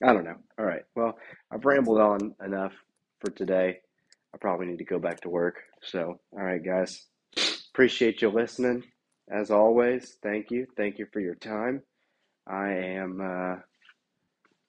I 0.02 0.12
don't 0.14 0.24
know. 0.24 0.36
All 0.58 0.64
right. 0.64 0.84
Well, 0.94 1.18
I've 1.50 1.64
rambled 1.64 2.00
on 2.00 2.34
enough 2.44 2.72
for 3.20 3.30
today. 3.32 3.80
I 4.32 4.38
probably 4.38 4.66
need 4.66 4.78
to 4.78 4.84
go 4.84 4.98
back 4.98 5.20
to 5.22 5.28
work. 5.28 5.56
So, 5.82 6.20
all 6.32 6.42
right, 6.44 6.64
guys. 6.64 7.09
Appreciate 7.80 8.20
you 8.20 8.28
listening. 8.28 8.84
As 9.30 9.50
always, 9.50 10.18
thank 10.22 10.50
you. 10.50 10.66
Thank 10.76 10.98
you 10.98 11.06
for 11.10 11.18
your 11.18 11.34
time. 11.34 11.80
I 12.46 12.72
am 12.72 13.22
uh, 13.22 13.62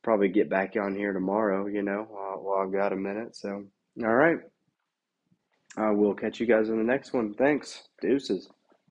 probably 0.02 0.30
get 0.30 0.50
back 0.50 0.78
on 0.78 0.95
here 0.95 1.12
tomorrow, 1.12 1.67
you 1.67 1.82
know, 1.82 2.08
while, 2.10 2.41
while 2.41 2.62
I've 2.62 2.71
got 2.71 2.93
a 2.93 2.95
minute. 2.95 3.36
So, 3.36 3.65
all 4.02 4.15
right. 4.15 4.38
I 5.76 5.89
will 5.89 6.13
catch 6.13 6.39
you 6.39 6.45
guys 6.45 6.69
in 6.69 6.78
the 6.78 6.86
next 6.86 7.12
one. 7.12 7.34
Thanks. 7.34 7.84
Deuces. 8.02 8.47